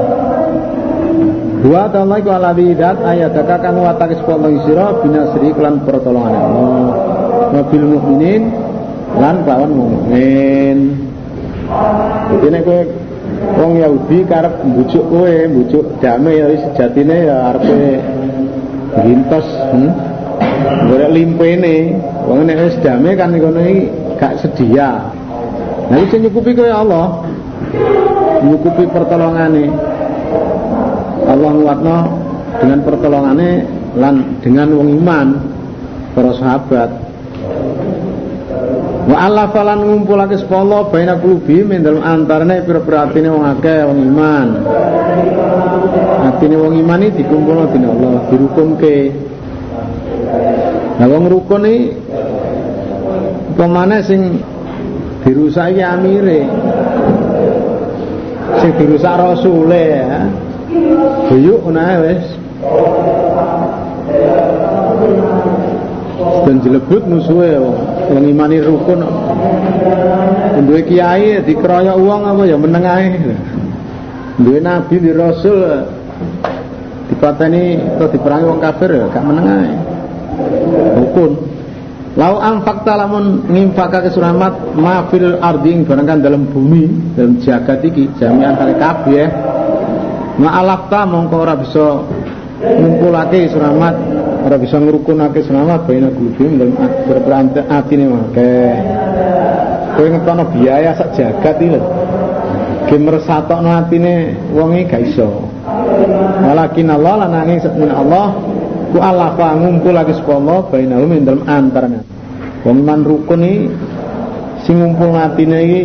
Wa 1.67 1.91
ta'ala 1.91 2.23
iku 2.23 2.31
ala 2.31 2.55
bidat 2.55 3.03
ayataka 3.03 3.67
kang 3.67 3.83
watake 3.83 4.15
sapa 4.23 4.47
ing 4.47 4.63
sira 4.63 4.95
binasri 5.03 5.51
kelan 5.51 5.83
pertolongan 5.83 6.39
Allah. 6.39 6.87
Wa 7.51 7.63
bil 7.67 7.83
mukminin 7.83 8.47
lan 9.19 9.43
kelawan 9.43 9.75
mukmin. 9.75 10.79
Jadi 12.31 12.47
nek 12.47 12.63
kowe 12.63 12.81
wong 13.59 13.73
Yahudi 13.83 14.19
karep 14.31 14.63
mbujuk 14.63 15.05
kowe, 15.11 15.35
mbujuk 15.51 15.99
damai 15.99 16.39
ya 16.39 16.47
sejatine 16.63 17.27
ya 17.27 17.51
arepe 17.51 18.07
gintos, 19.03 19.51
hmm? 19.75 19.91
Golek 20.95 21.11
limpene. 21.11 21.99
Wong 22.31 22.47
nek 22.47 22.71
wis 22.71 22.79
kan 22.87 23.35
ngono 23.35 23.61
iki 23.67 23.91
gak 24.15 24.39
sedia. 24.47 25.16
Nah 25.87 25.99
iki 26.03 26.17
nyukupi 26.19 26.55
kowe 26.55 26.71
Allah. 26.71 27.07
Nyukupi 28.43 28.85
pertolongane. 28.91 29.65
Allah 31.27 31.51
nguatno 31.59 31.97
dengan 32.63 32.79
pertolongane 32.87 33.51
lan 33.99 34.39
dengan 34.45 34.69
wong 34.77 34.89
iman 35.03 35.27
para 36.15 36.31
sahabat 36.39 37.07
Wa 39.07 39.31
Allah 39.31 39.55
falan 39.55 39.87
ngumpulake 39.87 40.35
sepolo 40.35 40.91
baina 40.91 41.15
kulubi 41.23 41.63
min 41.63 41.79
dalem 41.79 42.03
antarane 42.03 42.67
pira-pira 42.67 43.07
atine 43.07 43.31
wong 43.31 43.47
akeh 43.47 43.87
wong 43.87 43.99
iman. 44.03 44.49
Atine 46.27 46.59
wong 46.59 46.75
iman 46.83 47.07
iki 47.07 47.23
dikumpulno 47.23 47.71
dina 47.71 47.95
Allah, 47.95 48.15
dirukumke. 48.27 48.97
Nah 50.99 51.07
wong 51.07 51.25
rukun 51.31 51.63
iki 51.71 51.95
pemane 53.55 54.03
sing 54.03 54.43
dirusak 55.27 55.75
iki 55.75 55.83
amire. 55.83 56.41
Sing 58.63 58.71
dirusak 58.79 59.19
rasule 59.19 59.83
ya. 59.99 60.23
Buyuk 61.27 61.67
nae 61.75 61.95
wis. 62.07 62.25
Dan 66.47 66.63
jelebut 66.63 67.03
musuhe 67.11 67.59
wong 67.59 68.23
imani 68.23 68.63
rukun. 68.63 69.03
Duwe 70.63 70.81
kiai 70.87 71.43
dikeroyok 71.43 71.97
uang 71.99 72.23
apa 72.23 72.43
ya 72.47 72.57
meneng 72.57 72.87
ae. 72.87 73.11
Duwe 74.39 74.63
nabi 74.63 74.95
di 75.03 75.11
rasul 75.11 75.91
dipateni 77.11 77.79
atau 77.99 78.07
diperangi 78.11 78.47
wong 78.47 78.61
kafir 78.63 78.91
ya 78.95 79.05
gak 79.11 79.27
meneng 79.27 79.47
ae. 79.51 79.71
Rukun. 81.03 81.56
Lau 82.17 82.41
anfakta 82.41 82.97
lamun 82.97 83.45
ngimfakake 83.45 84.09
suramat 84.09 84.73
mafil 84.73 85.37
arding 85.37 85.85
barangkan 85.85 86.25
dalam 86.25 86.49
bumi 86.49 87.13
dalam 87.13 87.37
jagat 87.45 87.85
iki 87.85 88.09
jami'an 88.17 88.57
kali 88.57 88.73
kabeh 88.81 89.29
ma 90.41 90.57
alafta 90.57 91.05
mongko 91.05 91.37
ora 91.37 91.61
bisa 91.61 92.09
ngumpulake 92.57 93.53
suramat 93.53 93.95
ora 94.49 94.57
bisa 94.57 94.81
ngrukunake 94.81 95.45
selamat 95.45 95.85
baina 95.85 96.09
gulubim 96.09 96.57
dalam 96.57 96.73
berperante 97.05 97.61
atine 97.69 98.09
akeh 98.09 98.75
kowe 99.93 100.09
ngetono 100.09 100.45
biaya 100.57 100.97
sak 100.97 101.21
jagat 101.21 101.57
iki 101.61 101.69
lho. 101.77 101.81
Ge 102.89 102.97
mersatokno 102.97 103.71
atine 103.77 104.41
wong 104.57 104.73
iki 104.73 104.89
gak 104.89 105.03
iso. 105.05 105.53
Walakin 106.49 106.89
Allah 106.97 107.29
lan 107.29 107.31
nanging 107.37 107.61
sepun 107.61 107.93
Allah 107.93 108.56
ku 108.93 108.99
Allah 109.03 109.35
fa 109.35 109.57
ngumpulake 109.57 110.15
sapa 110.15 110.39
Allah 110.39 110.59
bainahum 110.71 111.11
ing 111.15 111.23
dalem 111.27 111.43
antarane 111.47 112.01
wong 112.67 112.83
iman 112.83 113.01
rukun 113.07 113.43
iki 113.47 113.59
sing 114.67 114.83
ngumpul 114.83 115.15
atine 115.15 115.59
iki 115.63 115.83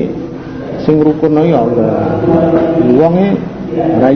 sing 0.81 0.97
rukun 0.97 1.37
iki 1.37 1.53
Allah. 1.53 2.17
Wong 2.97 3.13
iki 3.21 3.31
ora 3.71 4.09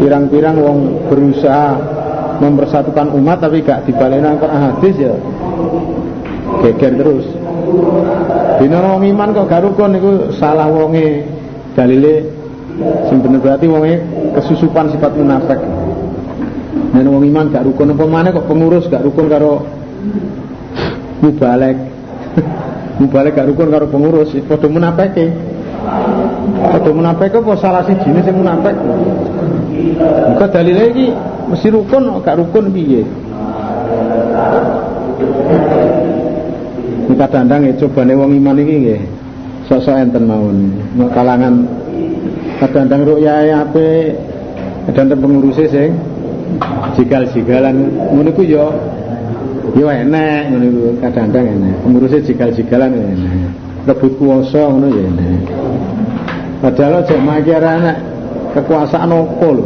pirang-pirang 0.00 0.56
wong 0.58 0.78
berusaha 1.06 1.68
mempersatukan 2.40 3.14
umat 3.16 3.40
tapi 3.40 3.64
gak 3.64 3.84
dibaleni 3.88 4.36
Quran 4.40 4.60
hadis 4.72 4.94
ya. 4.96 5.14
Geger 6.64 6.92
terus. 6.96 7.26
Dina 8.56 8.80
wong 8.80 9.04
iman 9.04 9.28
kok 9.36 9.46
gak 9.52 9.62
rukun 9.68 9.92
niku 9.92 10.12
salah 10.40 10.66
wonge 10.72 11.28
dalile 11.76 12.24
bener. 13.12 13.40
Berarti 13.40 13.68
wonge 13.68 14.00
kesusupan 14.32 14.88
sifat 14.96 15.12
munafik 15.16 15.60
nek 17.02 17.12
wong 17.12 17.24
iman 17.28 17.52
gak 17.52 17.64
rukun 17.66 17.92
apa 17.92 18.04
maneh 18.08 18.30
kok 18.32 18.46
pengurus 18.48 18.88
gak 18.88 19.04
rukun 19.04 19.26
karo 19.28 19.64
mubalek 21.20 21.76
mubalek 23.00 23.32
gak 23.36 23.48
rukun 23.48 23.68
karo 23.68 23.86
pengurus 23.90 24.32
padha 24.48 24.68
munafike 24.70 25.26
Padha 26.56 26.90
munafik 26.90 27.30
apa 27.30 27.52
salah 27.62 27.82
sijine 27.86 28.20
sing 28.26 28.34
munafik? 28.34 28.74
Kok 30.40 30.48
dalile 30.50 30.84
iki 30.90 31.06
mesti 31.46 31.68
rukun 31.70 32.10
gak 32.26 32.38
rukun 32.42 32.74
piye? 32.74 33.02
Ini 37.06 37.14
kadang-kadang 37.14 37.70
ya 37.70 37.72
cobane 37.78 38.12
wong 38.18 38.30
iman 38.34 38.58
iki 38.58 38.74
nggih. 38.82 39.02
Sosok 39.70 39.94
enten 39.94 40.26
mawon. 40.26 40.74
Kalangan 41.14 41.54
kadang-kadang 42.58 43.02
ruya 43.06 43.62
ape 43.62 44.14
dan 44.90 45.10
pengurusnya 45.14 45.66
sing 45.70 45.90
jigal-jigalan 46.96 47.76
ngono 48.12 48.30
iku 48.32 48.42
yo 48.46 48.66
yo 49.76 49.86
enek 49.90 50.50
ngono 50.50 50.64
iku 50.64 50.82
kadang-kadang 51.04 51.46
enek. 51.58 51.74
Pengurusnya 51.84 52.20
jigal-jigalan 52.24 52.90
enek. 52.94 53.50
Rebut 53.86 54.12
kuasa 54.18 54.60
ngono 54.70 54.86
ya 54.90 55.02
enek. 55.04 55.40
Padahal 56.56 57.04
aja 57.04 57.16
mikir 57.20 57.62
anak 57.62 57.96
kekuasaan 58.56 59.12
opo 59.12 59.48
lho. 59.52 59.64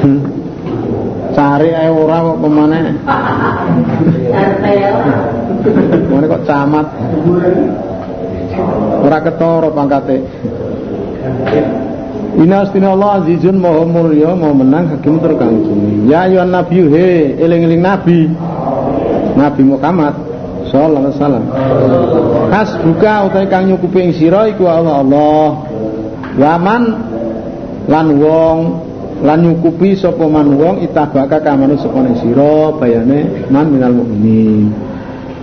Hmm. 0.00 0.20
Cari 1.36 1.70
ae 1.70 1.90
ora 1.92 2.24
kok 2.24 2.38
pemane. 2.40 2.80
Mana 6.08 6.26
kok 6.26 6.42
camat. 6.48 6.86
Ora 9.04 9.18
ketara 9.22 9.68
pangkate. 9.70 10.16
Inastina 12.36 12.92
Allah 12.92 13.24
azizun 13.24 13.56
maha 13.56 13.88
mulya 13.88 14.36
mau 14.36 14.52
menang 14.52 14.92
hakim 14.92 15.16
terkang 15.24 15.64
Ya 16.04 16.28
ayuhan 16.28 16.52
nabi 16.52 16.84
he 16.92 17.40
eling-eling 17.40 17.80
nabi. 17.80 18.28
Nabi 19.38 19.62
Muhammad 19.64 20.14
sallallahu 20.68 21.08
alaihi 21.08 21.16
wasallam. 21.16 21.44
buka 22.84 23.12
utai 23.32 23.46
kang 23.48 23.64
nyukupi 23.72 23.98
ing 24.04 24.12
sira 24.12 24.44
iku 24.52 24.68
Allah 24.68 25.00
Allah. 25.00 25.46
Waman 26.36 26.82
lan 27.88 28.06
wong 28.20 28.58
lan 29.24 29.38
nyukupi 29.42 29.96
sapa 29.96 30.28
man 30.28 30.52
wong 30.60 30.84
itabaka 30.84 31.40
kamanu 31.40 31.80
sapa 31.80 32.04
ning 32.04 32.20
sira 32.20 32.76
bayane 32.76 33.48
man 33.48 33.72
minal 33.72 33.94
mukminin. 34.04 34.68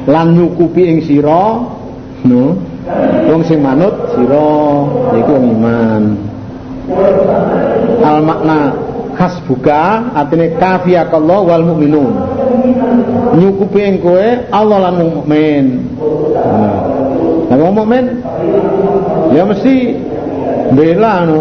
Lan 0.06 0.38
nyukupi 0.38 0.86
ing 0.86 1.00
sira 1.02 1.66
no 2.30 2.44
wong 3.26 3.42
sing 3.42 3.58
manut 3.60 4.14
sira 4.14 4.54
iku 5.18 5.30
wong 5.34 5.46
iman 5.58 6.35
al 8.06 8.20
makna 8.22 8.60
hasbuka 9.16 10.12
artinya 10.14 10.48
kafiyakallah 10.60 11.40
wal 11.42 11.66
mu'minun. 11.74 12.14
Nyukupi 13.36 13.80
yang 13.80 13.98
kowe 14.04 14.28
Allah 14.52 14.78
lan 14.92 14.96
mukmin. 15.02 15.66
Nah 17.50 17.58
wong 17.58 17.76
ya 19.32 19.44
mesti 19.48 19.76
bela 20.76 21.26
no. 21.26 21.40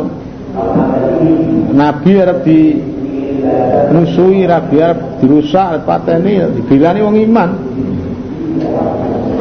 Nabi 1.74 2.12
arep 2.14 2.38
di 2.46 2.78
nusui 3.90 4.46
rabi 4.46 4.78
arep 4.78 5.18
dirusak 5.18 5.82
pateni 5.82 6.38
dibilani 6.62 7.00
wong 7.02 7.16
iman. 7.26 7.50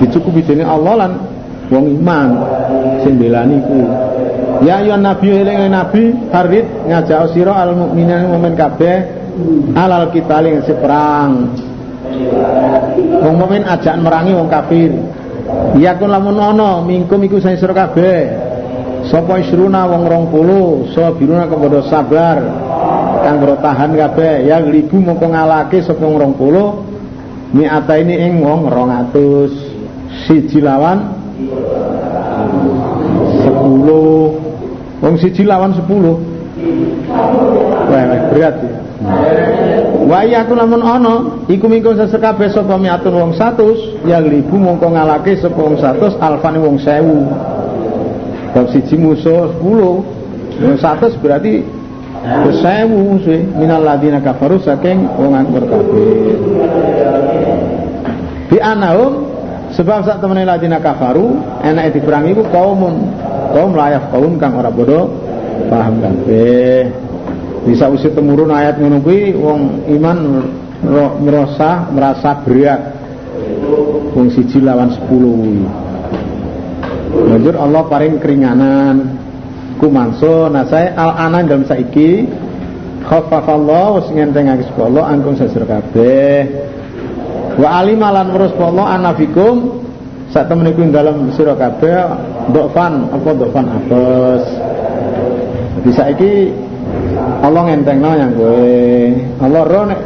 Dicukupi 0.02 0.42
dening 0.42 0.66
Allah 0.68 0.94
lan 1.06 1.12
wong 1.70 1.86
iman. 2.02 2.30
Sing 3.06 3.22
Ya 4.62 4.86
ayyuhan 4.86 5.02
nabi 5.02 5.34
eling 5.34 5.74
nabi 5.74 6.14
harid 6.30 6.86
ngajak 6.86 7.34
sira 7.34 7.58
al 7.58 7.74
mukminin 7.74 8.30
mukmin 8.30 8.54
kabeh 8.54 9.10
alal 9.74 10.14
kita 10.14 10.38
ling 10.46 10.62
perang. 10.62 11.58
Wong 13.26 13.36
mukmin 13.42 13.66
ajak 13.66 13.98
merangi 13.98 14.38
wong 14.38 14.54
kafir. 14.54 14.94
Ya 15.82 15.98
kun 15.98 16.14
lamun 16.14 16.38
ana 16.38 16.86
mingkum 16.86 17.26
iku 17.26 17.42
sing 17.42 17.58
sira 17.58 17.74
kabeh. 17.74 18.30
Sapa 19.10 19.42
isruna 19.42 19.90
wong 19.90 20.08
20, 20.32 20.96
sabiruna 20.96 21.50
kepada 21.50 21.80
sabar 21.92 22.40
kang 23.24 23.40
tahan 23.40 23.96
kabeh 23.96 24.48
ya 24.48 24.60
libu 24.60 25.00
mongko 25.00 25.32
ngalake 25.32 25.80
sapa 25.80 26.04
wong 26.04 26.36
20 26.36 27.56
miata 27.56 27.96
ini 27.96 28.20
ing 28.20 28.44
wong 28.44 28.68
200 28.68 30.28
siji 30.28 30.60
lawan 30.60 31.08
10 33.48 34.43
Wong 35.04 35.20
siji 35.20 35.44
lawan 35.44 35.76
sepuluh. 35.76 36.16
Wah, 37.92 38.04
berat 38.32 38.56
ya. 38.64 38.72
Wa 40.04 40.24
aku 40.24 40.54
lamun 40.56 40.80
ana 40.80 41.16
iku 41.52 41.68
mingkung 41.68 42.00
sesekabeh 42.00 42.48
sapa 42.52 42.80
miatun 42.80 43.12
wong 43.12 43.32
100 43.36 44.08
ya 44.08 44.24
libu 44.24 44.56
mongko 44.56 44.96
ngalake 44.96 45.36
sapa 45.40 45.60
wong 45.60 45.76
100 45.76 46.24
alfane 46.24 46.60
wong 46.64 46.80
1000. 46.80 48.56
Bab 48.56 48.72
siji 48.72 48.96
musuh 48.96 49.52
10. 49.60 50.64
Wong 50.64 50.78
100 50.80 51.20
berarti 51.20 51.68
sewu 52.64 53.20
sih 53.28 53.44
minal 53.60 53.84
ladina 53.84 54.24
kafaru 54.24 54.60
saking 54.64 55.04
wong 55.20 55.36
angkur 55.36 55.68
kafir. 55.68 56.40
Di 58.48 58.58
anahum 58.64 59.28
sebab 59.76 60.08
saat 60.08 60.24
temen 60.24 60.48
ladina 60.48 60.80
kafaru 60.80 61.44
enak 61.60 61.92
diperangi 61.92 62.32
ku 62.40 62.44
kaumun 62.48 63.12
kaum 63.54 63.78
layak 63.78 64.10
kaum 64.10 64.42
kang 64.42 64.58
ora 64.58 64.74
bodoh 64.74 65.14
paham 65.70 66.02
kabeh. 66.02 66.90
Bisa 67.64 67.88
usir 67.88 68.12
temurun 68.12 68.52
ayat 68.52 68.82
kuwi 68.82 69.32
wong 69.38 69.88
iman 70.02 70.18
merasa 71.24 71.88
merasa 71.94 72.36
berat. 72.44 72.82
Wong 74.12 74.28
siji 74.34 74.60
lawan 74.60 74.92
10 74.92 75.08
kuwi. 75.08 75.64
Lanjut 77.14 77.56
Allah 77.56 77.82
paring 77.88 78.18
keringanan. 78.20 78.96
Ku 79.80 79.90
manso 79.90 80.48
saya 80.70 80.96
al 80.96 81.12
anan 81.18 81.50
dalam 81.50 81.66
saiki 81.68 82.28
khaffafallah 83.04 84.00
wis 84.00 84.08
ngentengake 84.16 84.68
Allah 84.80 85.12
angkung 85.12 85.36
sesir 85.36 85.64
kabeh. 85.68 86.48
Wa 87.60 87.84
alimalan 87.84 88.34
terus 88.34 88.52
Allah 88.58 88.98
anafikum 88.98 89.83
saat 90.34 90.50
temen 90.50 90.66
iku 90.66 90.82
dalam 90.90 91.30
sira 91.38 91.54
kabeh 91.54 91.94
dokfan 92.50 93.06
apa 93.14 93.30
dokfan 93.38 93.70
apes 93.70 94.44
bisa 95.86 96.10
iki 96.10 96.50
Allah 97.46 97.70
ngentengno 97.70 98.12
yang 98.18 98.34
gue 98.34 98.66
Allah 99.38 99.62
ro 99.62 99.82
nek 99.86 100.02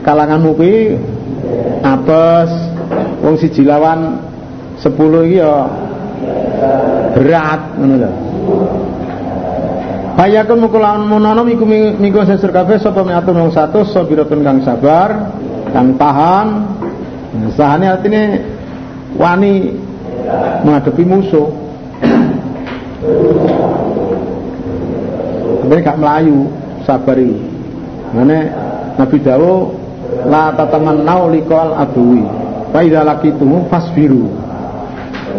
kalanganmu 0.00 0.50
kuwi 0.56 0.96
apes 1.84 2.50
wong 3.20 3.36
siji 3.36 3.68
lawan 3.68 4.16
10 4.80 4.96
iki 5.28 5.36
ya 5.36 5.68
berat 7.12 7.60
ngono 7.76 7.94
lho. 8.00 8.10
Hayakun 10.14 10.62
mukulawan 10.62 11.04
munono 11.10 11.42
miku 11.42 11.66
miku 11.68 12.22
sesur 12.24 12.54
kabeh 12.54 12.78
sapa 12.78 13.02
miatun 13.02 13.34
wong 13.34 13.50
100 13.52 13.92
sabiratun 13.92 14.40
kang 14.40 14.58
sabar 14.64 15.36
kang 15.74 16.00
tahan. 16.00 16.48
Sahane 17.58 17.90
artine 17.90 18.53
wani 19.18 19.74
menghadapi 20.64 21.02
musuh. 21.04 21.48
Tapi 25.64 25.80
gak 25.80 25.98
melayu 26.00 26.48
sabar 26.84 27.16
itu. 27.16 27.36
Mana 28.14 28.38
Nabi 29.00 29.18
Dawo 29.24 29.74
la 30.28 30.54
tatamannau 30.54 31.32
liqal 31.32 31.74
adui 31.74 32.22
wa 32.70 32.80
idza 32.84 33.00
laqitumu 33.02 33.66
fasbiru. 33.72 34.30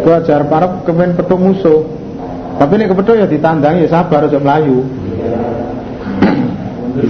Ajar 0.05 0.45
para 0.45 0.86
kemen 0.86 1.17
petuk 1.17 1.39
musuh. 1.41 1.82
Tapi 2.61 2.78
ini 2.78 2.86
kepethuk 2.88 3.17
ya 3.17 3.26
ditandang 3.26 3.82
ya 3.82 3.88
sabar 3.89 4.30
aja 4.30 4.38
melayu. 4.38 4.86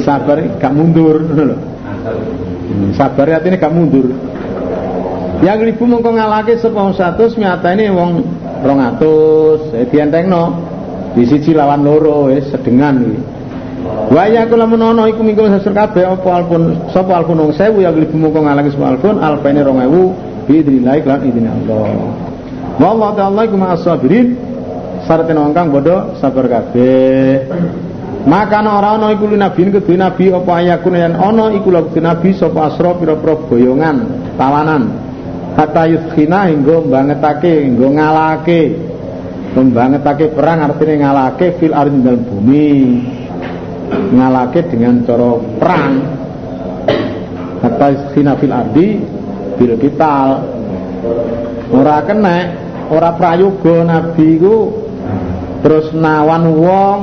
Sabar 0.01 0.41
gak 0.57 0.73
mundur 0.73 1.21
sabar 2.95 3.25
artinya 3.39 3.57
gak 3.57 3.73
mundur 3.73 4.11
yang 5.43 5.59
ribu 5.59 5.83
mengko 5.83 6.15
ngalake 6.15 6.55
sapa 6.61 6.79
wong 6.79 6.95
100 6.95 7.35
ini 7.75 7.91
wong 7.91 8.23
200. 8.63 9.75
Eh 9.75 9.85
dientengno. 9.91 10.43
Di 11.15 11.23
siji 11.23 11.55
lawan 11.55 11.83
loro 11.83 12.27
wis 12.27 12.47
sedengan 12.51 12.99
iki. 13.03 13.19
Wa 14.11 14.27
ya 14.27 14.43
kula 14.47 14.67
menono 14.67 15.07
iku 15.07 15.23
minggu 15.23 15.47
sesur 15.59 15.71
kabeh 15.71 16.03
apa 16.03 16.29
alpun 16.29 16.91
sapa 16.91 17.23
alpun 17.23 17.39
wong 17.39 17.51
1000 17.55 17.83
yang 17.83 17.95
ribu 17.95 18.15
mengko 18.19 18.43
ngalake 18.43 18.75
sapa 18.75 18.95
alpun 18.95 19.15
alpene 19.23 19.63
2000 19.63 20.47
biidznillah 20.47 20.95
lan 21.03 21.19
idine 21.23 21.49
Allah. 21.51 21.87
Wallahu 22.75 23.15
ta'ala 23.15 23.41
iku 23.47 23.55
ma'as 23.55 23.81
sabirin. 23.83 24.35
Syaratene 25.07 25.39
wong 25.39 25.53
kang 25.55 25.71
bodho 25.71 26.17
sabar 26.19 26.49
kabeh. 26.49 27.47
Maka 28.25 28.57
ora 28.65 28.97
ana 28.97 29.13
iku 29.13 29.29
nabi 29.29 29.69
kedue 29.69 29.95
nabi 30.01 30.33
apa 30.33 30.51
ayakun 30.57 30.97
yen 30.97 31.13
ana 31.13 31.53
iku 31.53 31.69
nabi 32.01 32.33
sapa 32.33 32.73
asra 32.73 32.97
pira-pira 32.97 33.37
boyongan, 33.37 34.01
tawanan 34.33 35.04
hatta 35.55 35.83
yuskhina 35.87 36.51
hingga 36.51 36.83
bangetake 36.85 37.65
hingga 37.65 37.87
ngalake. 37.89 38.61
Membangetake 39.55 40.35
perang 40.35 40.67
artinya 40.67 40.95
ngalake 41.07 41.55
fil 41.55 41.71
ardi 41.71 41.97
dalam 42.03 42.21
bumi. 42.27 42.71
Ngalake 44.11 44.67
dengan 44.67 45.01
cara 45.07 45.31
perang. 45.57 45.91
Hatta 47.63 47.85
yuskhina 47.95 48.35
fil 48.35 48.51
ardi 48.51 48.87
bil 49.55 49.79
kital 49.79 50.43
ora 51.71 52.03
kena 52.03 52.37
ora 52.91 53.15
prayoga 53.15 53.87
nabi 53.87 54.29
ku. 54.35 54.57
Terus 55.63 55.95
nawan 55.97 56.43
wong 56.61 56.99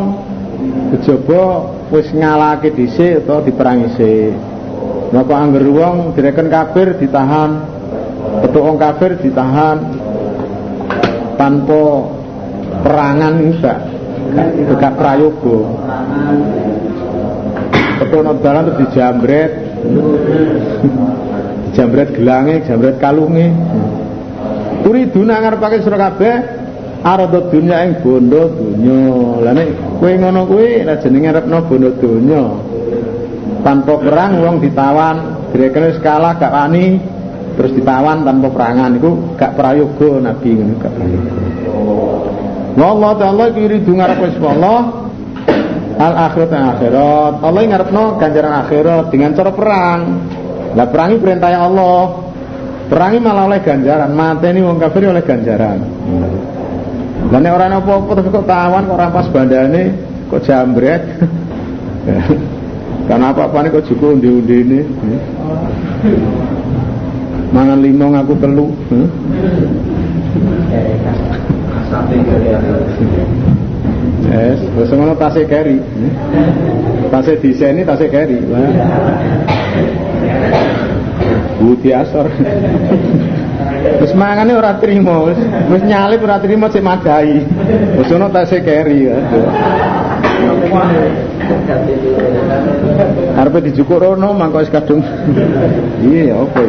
kejaba 0.95 1.67
wis 1.91 2.13
ngalake 2.15 2.71
dhisik 2.71 3.25
utawa 3.25 3.43
diperangi 3.43 3.89
sik. 3.97 4.33
Maka 5.13 5.35
angger 5.35 5.67
wong 5.69 6.17
direken 6.17 6.49
kafir 6.49 6.97
ditahan, 6.97 7.82
petuk 8.43 8.63
wong 8.63 8.77
kafir 8.77 9.15
ditahan 9.23 9.79
tanpa 11.39 11.83
perangan 12.83 13.35
gak 14.79 14.95
prayoga. 14.99 15.59
Petuk 18.03 18.21
nang 18.27 18.37
dalan 18.43 18.63
terus 18.67 18.79
dijambret. 18.87 19.51
Jambret 21.73 22.13
gelange, 22.13 22.69
jambret 22.69 23.01
kalunge. 23.01 23.49
Turiduna 24.85 25.41
ngarepake 25.41 25.81
sira 25.81 25.97
kabeh 25.97 26.35
arada 27.01 27.49
dunya 27.49 27.81
ing 27.89 28.05
bondo 28.05 28.53
donya. 28.53 29.03
Lah 29.41 29.53
nek 29.57 29.69
kowe 29.97 30.13
ngono 30.13 30.45
kuwi 30.45 30.85
ra 30.85 31.01
jenenge 31.01 31.33
arepno 31.33 31.65
bondo 31.65 31.89
donya 31.97 32.45
tanpa 33.63 33.95
perang 34.03 34.43
wong 34.43 34.57
ditawan 34.59 35.17
direkene 35.55 35.97
skala 35.97 36.37
gak 36.37 36.51
wani 36.51 36.99
terus 37.55 37.73
ditawan 37.77 38.25
tanpa 38.25 38.49
perangan 38.51 38.97
itu 38.97 39.11
gak 39.37 39.53
prayoga 39.55 40.33
nabi 40.33 40.51
ngono 40.57 40.75
gak 40.81 40.93
prayoga 40.93 41.33
Wallah 42.73 43.13
ta'ala 43.21 43.53
kiri 43.53 43.85
ngarep 43.85 44.19
wis 44.25 44.37
Allah 44.41 44.81
al 46.01 46.15
akhirat 46.31 46.53
akhirat. 46.53 47.35
Allah 47.45 47.61
ngarepno 47.69 48.17
ganjaran 48.17 48.55
akhirat 48.65 49.05
dengan 49.13 49.37
cara 49.37 49.53
perang. 49.53 50.01
Lah 50.73 50.87
perangi 50.89 51.17
perintah 51.21 51.53
Allah. 51.53 52.33
Perangi 52.89 53.19
malah 53.25 53.49
oleh 53.49 53.61
ganjaran 53.65 54.13
mateni 54.13 54.61
wong 54.61 54.77
kafir 54.81 55.09
oleh 55.09 55.25
ganjaran. 55.25 55.81
Lah 57.33 57.39
nek 57.41 57.53
ora 57.55 57.67
apa-apa 57.73 58.13
tapi 58.19 58.29
kok 58.29 58.45
tawan 58.45 58.83
kok 58.89 58.99
rampas 59.01 59.27
bandane 59.33 59.85
kok 60.29 60.43
jambret. 60.45 61.03
Karena 63.09 63.33
apa-apa 63.33 63.69
kok 63.69 63.85
juga 63.89 64.17
undi-undi 64.17 64.57
ini? 64.65 64.81
Mangan 67.53 67.79
lima 67.85 68.07
ngaku 68.17 68.35
telu 68.41 68.67
hmm? 68.89 69.07
Yes, 74.33 74.59
terus 74.65 74.93
tasik 75.21 75.47
keri 75.53 75.77
hmm? 75.77 76.11
Tasik 77.13 77.45
diseni 77.45 77.85
tasik 77.85 78.09
keri 78.09 78.41
Budi 81.61 81.93
asor 81.93 82.33
Terus 83.83 84.15
mangane 84.15 84.55
ora 84.55 84.79
trimo, 84.79 85.27
wis 85.71 85.83
nyalip 85.83 86.23
ora 86.23 86.39
trimo 86.39 86.71
cek 86.71 86.83
madai. 86.83 87.43
Wis 87.99 88.11
ono 88.15 88.31
tasik 88.31 88.63
keri. 88.63 89.11
Karepe 93.35 93.59
dijukuk 93.67 93.99
rono 93.99 94.35
mangko 94.35 94.63
wis 94.63 94.71
kadung. 94.71 95.03
Iya 96.03 96.47
iki? 96.47 96.65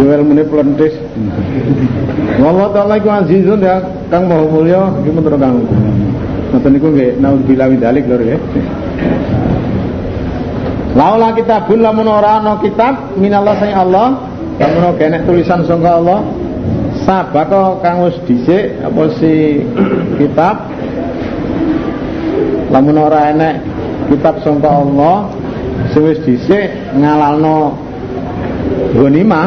Duel 0.00 0.22
mune 0.24 0.44
plentis. 0.48 0.94
Wallahu 2.40 2.72
taala 2.72 2.96
iku 2.96 3.08
azizun 3.12 3.60
ya 3.60 3.84
Kang 4.08 4.26
Maha 4.26 4.48
Mulya 4.48 4.82
iki 5.04 5.10
mentur 5.12 5.36
Kang. 5.36 5.60
Ngoten 6.50 6.70
niku 6.72 6.88
nggih 6.90 7.20
naudzubillah 7.20 7.66
min 7.68 7.78
dalik 7.78 8.04
lho 8.08 8.16
ya. 8.24 8.38
Laula 10.96 11.36
kitabun 11.38 11.84
lamun 11.84 12.08
ora 12.10 12.42
ana 12.42 12.58
kitab 12.58 13.14
minallah 13.14 13.54
sing 13.62 13.70
Allah, 13.70 14.26
lamun 14.58 14.98
enek 14.98 15.22
tulisan 15.22 15.62
sangka 15.62 16.02
Allah, 16.02 16.26
sabako 17.06 17.78
kang 17.80 18.04
wis 18.04 18.16
dhisik 18.26 18.78
apa 18.82 19.02
si 19.18 19.62
kitab 20.18 20.66
lamun 22.74 22.96
ora 22.98 23.30
enek 23.32 23.54
kitab 24.10 24.42
sangka 24.42 24.70
Allah 24.70 25.30
sing 25.94 26.02
wis 26.06 26.20
dhisik 26.26 26.70
ngalalno 26.98 27.89
ghanimah 28.94 29.46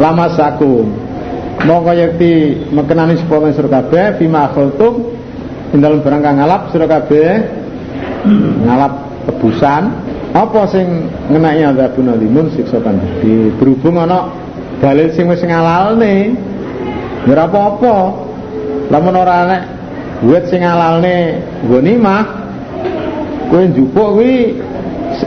lama 0.00 0.26
sakum 0.34 0.88
mongko 1.62 1.92
yakti 1.94 2.32
mekenani 2.74 3.20
sepuluh 3.20 3.54
sira 3.54 3.70
kabeh 3.70 4.18
bima 4.18 4.50
khultum 4.50 5.14
ing 5.72 5.78
dalem 5.78 6.02
barang 6.02 6.20
kang 6.20 6.36
ngalap 6.40 6.62
sira 6.74 6.86
kabeh 6.90 7.30
ngalap 8.66 8.92
tebusan. 9.28 9.84
Apa 10.32 10.64
sing 10.72 11.12
ngenai 11.28 11.60
azabun 11.60 12.08
alimun 12.08 12.48
siksa 12.56 12.80
kang 12.80 12.96
gede 12.96 13.52
berhubung 13.60 14.00
ana 14.00 14.32
dalil 14.80 15.12
sing 15.12 15.28
wis 15.28 15.44
ngalalne 15.44 16.32
ora 17.28 17.44
apa-apa. 17.44 17.96
Lamun 18.88 19.16
ora 19.16 19.34
enek 19.44 19.62
Buat 20.22 20.44
sing 20.48 20.62
alalne 20.62 21.42
ghanimah 21.66 22.24
kowe 23.50 23.60
njupuk 23.60 24.08
kuwi 24.16 24.56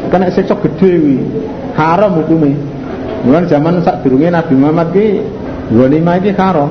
kena 0.10 0.34
siksa 0.34 0.58
gede 0.58 0.92
kuwi. 0.98 1.18
Haram 1.78 2.18
hukume. 2.18 2.75
Mulane 3.26 3.50
zaman 3.50 3.82
sak 3.82 4.06
durunge 4.06 4.30
Nabi 4.30 4.54
Muhammad 4.54 4.94
ki 4.94 5.06
ghanimah 5.74 6.16
iki 6.22 6.32
haram. 6.38 6.70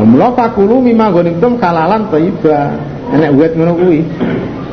Nah, 0.00 0.06
mula 0.08 0.32
fakulu 0.32 0.80
mimma 0.80 1.12
ghanimtum 1.12 1.60
halalan 1.60 2.08
thayyiba. 2.08 2.58
Enek 3.12 3.30
buat 3.36 3.52
ngono 3.52 3.72
kuwi. 3.76 4.00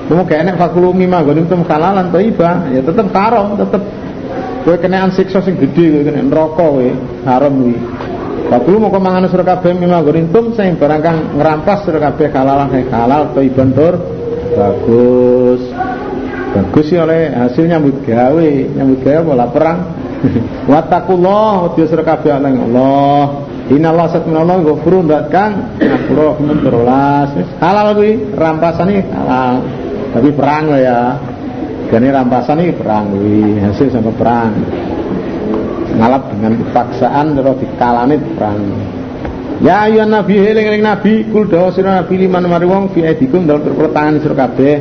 Mau 0.07 0.23
kayak 0.23 0.47
enek 0.47 0.55
fakulu 0.55 0.95
mimma 0.95 1.19
ghanimtum 1.27 1.67
halalan 1.67 2.07
thayyiba, 2.15 2.71
ya 2.71 2.79
tetep 2.79 3.11
haram, 3.11 3.59
tetep 3.59 3.83
kowe 4.63 4.75
kenaan 4.79 5.11
siksa 5.11 5.43
sing 5.43 5.59
gede 5.59 5.91
kowe 5.91 6.01
kena 6.07 6.23
neraka 6.23 6.55
kowe, 6.55 6.87
haram 7.27 7.53
kuwi. 7.59 7.75
Wakulu 8.49 8.81
mau 8.81 8.89
kemangan 8.89 9.29
surga 9.29 9.59
kabeh 9.59 9.77
mimma 9.77 10.01
gurintum 10.01 10.57
sing 10.57 10.79
barang 10.79 11.01
kang 11.05 11.17
ngerampas 11.37 11.85
surga 11.85 12.09
kabeh 12.09 12.33
halalan 12.33 12.71
sing 12.73 12.87
halal 12.89 13.29
atau 13.29 13.43
ibantur 13.45 13.93
bagus. 14.55 15.61
Bagus 16.49 16.85
sih 16.89 16.97
oleh 16.97 17.29
hasil 17.29 17.69
nyambut 17.69 18.01
gawe, 18.07 18.49
nyambut 18.73 18.99
gawe 19.05 19.21
bola 19.21 19.45
perang. 19.53 19.98
Watakullah 20.71 21.71
wedi 21.71 21.87
surga 21.87 22.03
kabeh 22.17 22.31
ana 22.35 22.49
Allah. 22.51 23.23
Inallah 23.69 24.07
satminallah 24.09 24.65
ghafurun 24.65 25.05
kang 25.29 25.77
ngapura 25.77 26.41
terolas. 26.65 27.29
Halal 27.61 27.87
kuwi 27.95 28.11
rampasane 28.33 29.05
halal. 29.13 29.55
Tapi 30.09 30.29
perang 30.33 30.63
lah 30.73 30.81
ya. 30.81 31.01
Gane 31.89 32.07
rampasan 32.13 32.61
iki 32.61 32.77
perang 32.77 33.13
kuwi, 33.13 33.57
hasil 33.65 33.89
sampai 33.89 34.13
perang 34.13 34.51
ngalap 35.99 36.23
dengan 36.31 36.53
paksaan 36.69 37.25
terus 37.33 37.55
dikalane 37.59 38.15
perang 38.37 38.59
Ya 39.59 39.91
ayuhan 39.91 40.07
nabi 40.07 40.39
heling 40.39 40.71
eling 40.71 40.83
nabi 40.87 41.27
kul 41.27 41.51
dawa 41.51 41.75
sira 41.75 41.99
nabi 41.99 42.15
liman 42.15 42.47
mari 42.47 42.63
wong 42.63 42.95
fi 42.95 43.03
aidikum 43.03 43.43
dalam 43.43 43.67
perkara 43.67 43.91
tangan 43.91 44.15
sira 44.23 44.35
kabeh 44.47 44.75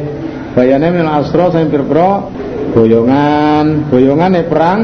bayane 0.54 0.86
min 0.94 1.02
asra 1.02 1.50
sing 1.50 1.66
perkara 1.66 2.30
boyongan 2.70 3.90
boyongan 3.90 4.38
e 4.38 4.42
perang 4.46 4.78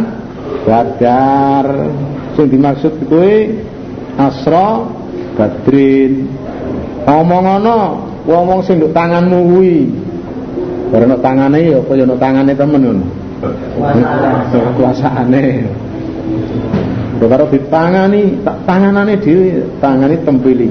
badar 0.65 1.93
sing 2.35 2.49
dimaksud 2.49 3.05
kuwi 3.07 3.61
asra 4.17 4.89
badrin 5.37 6.29
omong 7.05 7.47
ana 7.47 8.01
wong 8.25 8.61
sing 8.65 8.81
nduk 8.81 8.97
tanganmu 8.97 9.39
kuwi 9.53 10.05
Karena 10.95 11.19
tangane 11.19 11.59
ya 11.75 11.83
apa 11.83 11.93
ya 11.99 12.07
tangane 12.07 12.53
temen 12.55 12.83
ngono. 12.87 13.07
Kuasaane. 14.79 15.45
Lho 17.19 17.27
karo 17.27 17.51
ditangani 17.51 18.39
tak 18.47 18.63
tanganane 18.63 19.19
dhewe, 19.19 19.59
tangani 19.83 20.15
tempiling. 20.23 20.71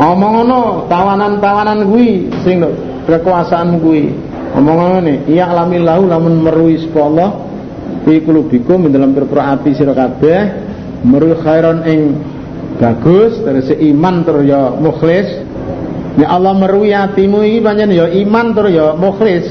Omong 0.00 0.32
ngono, 0.40 0.60
tawanan-tawanan 0.88 1.84
kuwi 1.84 2.32
sing 2.40 2.64
kekuasaan 3.04 3.76
kuwi. 3.84 4.08
Omong 4.56 5.04
ngene, 5.04 5.14
iya 5.28 5.52
lahu 5.52 6.08
lamun 6.08 6.40
meruhi 6.40 6.80
sapa 6.80 7.00
Allah 7.04 7.30
fi 8.08 8.24
kulubikum 8.24 8.88
dalam 8.88 9.12
pira 9.12 9.52
ati 9.52 9.76
sira 9.76 9.92
kabeh 9.92 10.40
meruhi 11.04 11.36
khairon 11.44 11.84
ing 11.84 12.00
bagus 12.80 13.36
terus 13.44 13.68
iman 13.76 14.24
terus 14.24 14.44
ya 14.48 14.72
mukhlis 14.76 15.28
Ya 16.18 16.34
Allah 16.34 16.50
meruhi 16.50 16.90
atimu 16.90 17.46
iki 17.46 17.62
pancen 17.62 17.94
ya 17.94 18.10
iman 18.10 18.50
terus 18.50 18.74
ya 18.74 18.90
mukhlis 18.98 19.46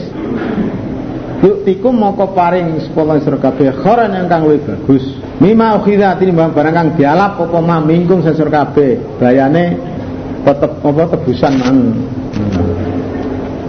Yuktikum 1.37 1.93
moko 1.93 2.33
paring 2.33 2.81
sepuluh 2.81 3.21
sira 3.21 3.37
kabeh 3.37 3.69
khoran 3.85 4.09
ingkang 4.09 4.49
luwih 4.49 4.57
bagus. 4.65 5.05
Mima 5.37 5.77
ukhidha 5.77 6.17
tinimbang 6.17 6.49
barang 6.49 6.73
kang 6.73 6.89
dialap 6.97 7.37
apa 7.37 7.61
mah 7.61 7.77
minggung 7.85 8.25
sira 8.25 8.49
kabeh. 8.49 9.21
Bayane 9.21 9.77
tetep 10.41 10.81
apa 10.81 11.03
tebusan 11.13 11.53
mang. 11.61 11.77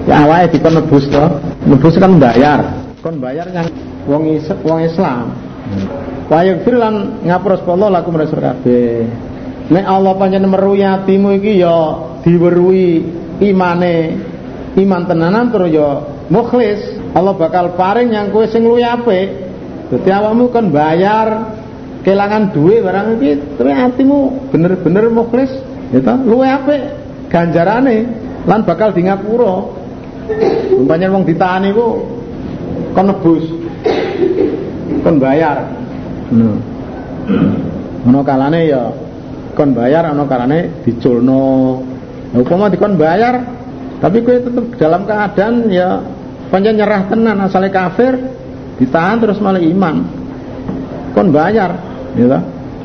Ya 0.08 0.24
awake 0.24 0.56
dikon 0.56 0.72
nebus 0.72 1.04
to. 1.12 1.24
Nebus 1.68 2.00
kan 2.00 2.16
bayar. 2.16 2.60
Kon 3.04 3.20
bayar 3.20 3.52
yang 3.52 3.68
wong 4.08 4.24
wong 4.64 4.78
Islam. 4.80 5.36
Wa 6.32 6.40
yaghfir 6.40 6.80
lan 6.80 7.20
ngapura 7.28 7.60
sepuluh 7.60 7.92
laku 7.92 8.08
sira 8.24 8.56
kabeh. 8.56 9.04
Nek 9.68 9.84
Allah 9.84 10.16
pancen 10.16 10.48
meruhi 10.48 10.80
atimu 10.80 11.36
iki 11.36 11.60
ya 11.60 11.76
diweruhi 12.24 13.04
imane 13.44 13.96
iman 14.80 15.02
tenanan 15.04 15.52
terus 15.52 15.68
ya 15.68 15.88
mukhlis 16.32 16.80
Allah 17.12 17.36
bakal 17.36 17.76
paring 17.76 18.08
yang 18.08 18.32
kue 18.32 18.48
sing 18.48 18.64
luwih 18.64 18.88
apik. 18.88 19.28
Dadi 19.92 20.08
awakmu 20.08 20.48
kan 20.48 20.72
bayar 20.72 21.52
kelangan 22.00 22.56
duwe 22.56 22.80
barang 22.80 23.20
iki 23.20 23.60
terus 23.60 23.76
atimu 23.76 24.48
bener-bener 24.48 25.12
mukhlis 25.12 25.52
ya 25.92 26.00
ta 26.00 26.16
luwe 26.16 26.48
apik 26.48 26.80
ganjarane 27.28 28.08
lan 28.48 28.64
bakal 28.64 28.96
di 28.96 29.04
ngapura 29.04 29.56
umpamanya 30.78 31.08
wong 31.12 31.24
ditahan 31.24 31.68
iku 31.72 31.86
kon 32.92 33.06
nebus. 33.08 33.44
Kon 35.04 35.16
bayar. 35.20 35.68
Ngono. 36.32 38.20
Kalane 38.24 38.60
ya 38.68 38.92
kon 39.56 39.72
bayar 39.72 40.12
ana 40.12 40.24
kalane 40.28 40.84
diculno. 40.84 41.80
Upama 42.36 42.68
dikon 42.68 43.00
bayar 43.00 43.40
tapi 43.98 44.22
kowe 44.22 44.36
tetep 44.36 44.66
dalam 44.78 45.08
keadaan 45.08 45.72
ya 45.72 46.04
pancen 46.52 46.76
nyerah 46.76 47.08
tenan 47.08 47.40
asale 47.40 47.72
kafir 47.72 48.14
ditahan 48.76 49.18
terus 49.18 49.40
malah 49.40 49.60
iman. 49.60 49.96
Kon 51.16 51.32
bayar 51.32 51.80
ya 52.14 52.38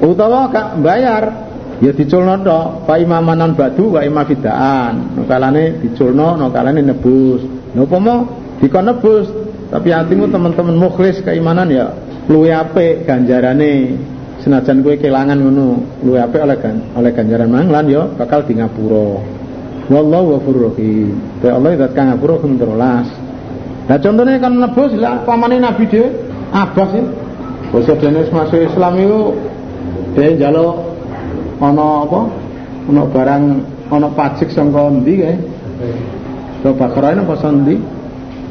utawa 0.04 0.52
gak 0.52 0.80
bayar 0.84 1.43
ya 1.82 1.92
diculno 1.96 2.38
tok 2.46 2.86
fa 2.86 3.00
imamanan 3.00 3.56
badu 3.58 3.98
wa 3.98 4.02
imafidaan. 4.04 5.26
Kalane 5.26 5.80
diculno 5.82 6.38
no 6.38 6.52
kalane 6.52 6.84
nebus. 6.86 7.42
No 7.74 7.90
upama 7.90 8.28
dikon 8.62 8.86
nebus 8.86 9.32
tapi 9.74 9.90
hatimu 9.90 10.30
teman-teman 10.30 10.78
mukhlis 10.78 11.26
keimanan 11.26 11.72
ya 11.72 11.96
luwe 12.30 12.54
apik 12.54 13.10
ganjarane. 13.10 13.98
Senajan 14.44 14.84
kowe 14.84 15.00
kelangan 15.00 15.40
ngono 15.40 15.80
luwe 16.04 16.20
apik 16.20 16.44
oleh 16.44 16.60
gan, 16.60 16.76
oleh 17.00 17.16
ganjaran 17.16 17.48
mang 17.48 17.72
lan 17.72 17.88
ya 17.88 18.04
bakal 18.20 18.44
di 18.44 18.60
ngapura. 18.60 19.24
Wallahu 19.88 20.36
ghafurur 20.36 20.76
rahim. 20.76 21.16
Ya 21.40 21.56
Allah 21.56 21.80
zat 21.80 21.96
kang 21.96 22.12
ngapura 22.12 22.44
kum 22.44 22.60
terolas 22.60 23.08
nah 23.84 24.00
contohnya 24.00 24.40
kan 24.40 24.56
nebus 24.56 24.96
lah 24.96 25.28
pamane 25.28 25.60
nabi 25.60 25.84
dhewe 25.92 26.08
Abbas 26.54 26.90
ya 26.94 27.04
basa 27.74 27.94
dene 27.98 28.22
masuk 28.30 28.62
Islam 28.62 28.94
itu 29.02 29.22
dia 30.14 30.30
njaluk 30.38 30.93
ana 31.64 32.04
apa? 32.04 32.20
Ana 32.92 33.02
barang 33.08 33.44
ana 33.88 34.08
pajak 34.12 34.52
sangka 34.52 34.92
endi 34.92 35.14
kae? 35.24 35.36
So 36.64 36.76
Bakara 36.76 37.16
ini 37.16 37.24
pas 37.24 37.44
endi 37.48 37.76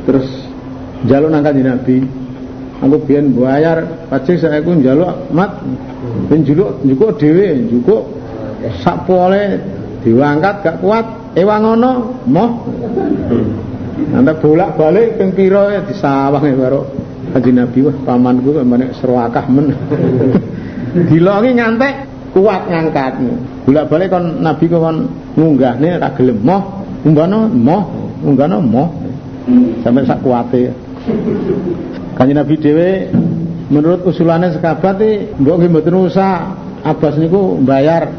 terus 0.09 0.29
njaluk 1.05 1.29
nang 1.29 1.45
kanjeng 1.45 1.69
Nabi. 1.69 1.97
Aku 2.83 2.99
biyen 3.07 3.31
bayar 3.37 4.09
pajak 4.09 4.41
saya 4.41 4.65
ku 4.65 4.73
njaluk 4.73 5.29
mat. 5.31 5.61
Ben 6.33 6.43
juluk 6.43 6.81
njukuk 6.83 7.21
dhewe 7.21 7.69
njukuk 7.69 8.03
sak 8.81 9.05
pole. 9.05 9.61
Diangkat 10.03 10.67
gak 10.67 10.77
kuat 10.83 11.07
ewang 11.39 11.63
ngono 11.63 11.91
moh. 12.27 12.51
Nanti 14.11 14.33
bolak 14.43 14.75
balik 14.75 15.15
ping 15.15 15.31
pira 15.31 15.79
disawang 15.87 16.43
ya 16.43 16.59
karo 16.59 16.81
kanjeng 17.37 17.57
Nabi. 17.61 17.79
Wah 17.87 17.97
pamanku 18.03 18.51
kok 18.51 18.67
menek 18.67 18.91
seruakah 18.99 19.45
men. 19.47 19.73
Dilongi 21.09 21.57
ngantek 21.57 22.12
kuat 22.33 22.68
ngangkat 22.68 23.20
bolak 23.68 23.85
balik 23.93 24.09
kon 24.09 24.41
Nabi 24.41 24.64
kon 24.66 24.97
ngunggahne 25.37 26.01
ra 26.01 26.09
gelem. 26.16 26.41
Moh 26.41 26.83
unggahno 27.05 27.49
moh 27.53 27.83
unggahno 28.24 28.59
moh. 28.64 28.89
Sampai 29.85 30.07
sak 30.09 30.22
kuate. 30.24 30.72
Kanjeng 32.16 32.39
Nabi 32.39 32.55
dhewe 32.57 32.91
menurut 33.72 34.05
usulannya 34.07 34.55
sekabat 34.55 35.01
iki 35.01 35.12
mbok 35.41 35.57
nggih 35.59 35.70
mboten 35.72 35.97
usah 35.99 36.33
Abbas 36.83 37.14
niku 37.14 37.62
bayar 37.62 38.11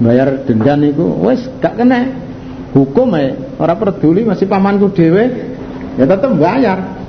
bayar 0.00 0.44
denda 0.44 0.74
niku 0.76 1.04
wis 1.26 1.42
gak 1.60 1.76
kena. 1.80 2.24
Hukum 2.76 3.16
ya 3.16 3.56
orang 3.56 3.78
peduli 3.80 4.28
masih 4.28 4.44
pamanku 4.44 4.92
dhewe 4.92 5.24
ya 5.96 6.04
tetep 6.04 6.32
bayar 6.36 7.00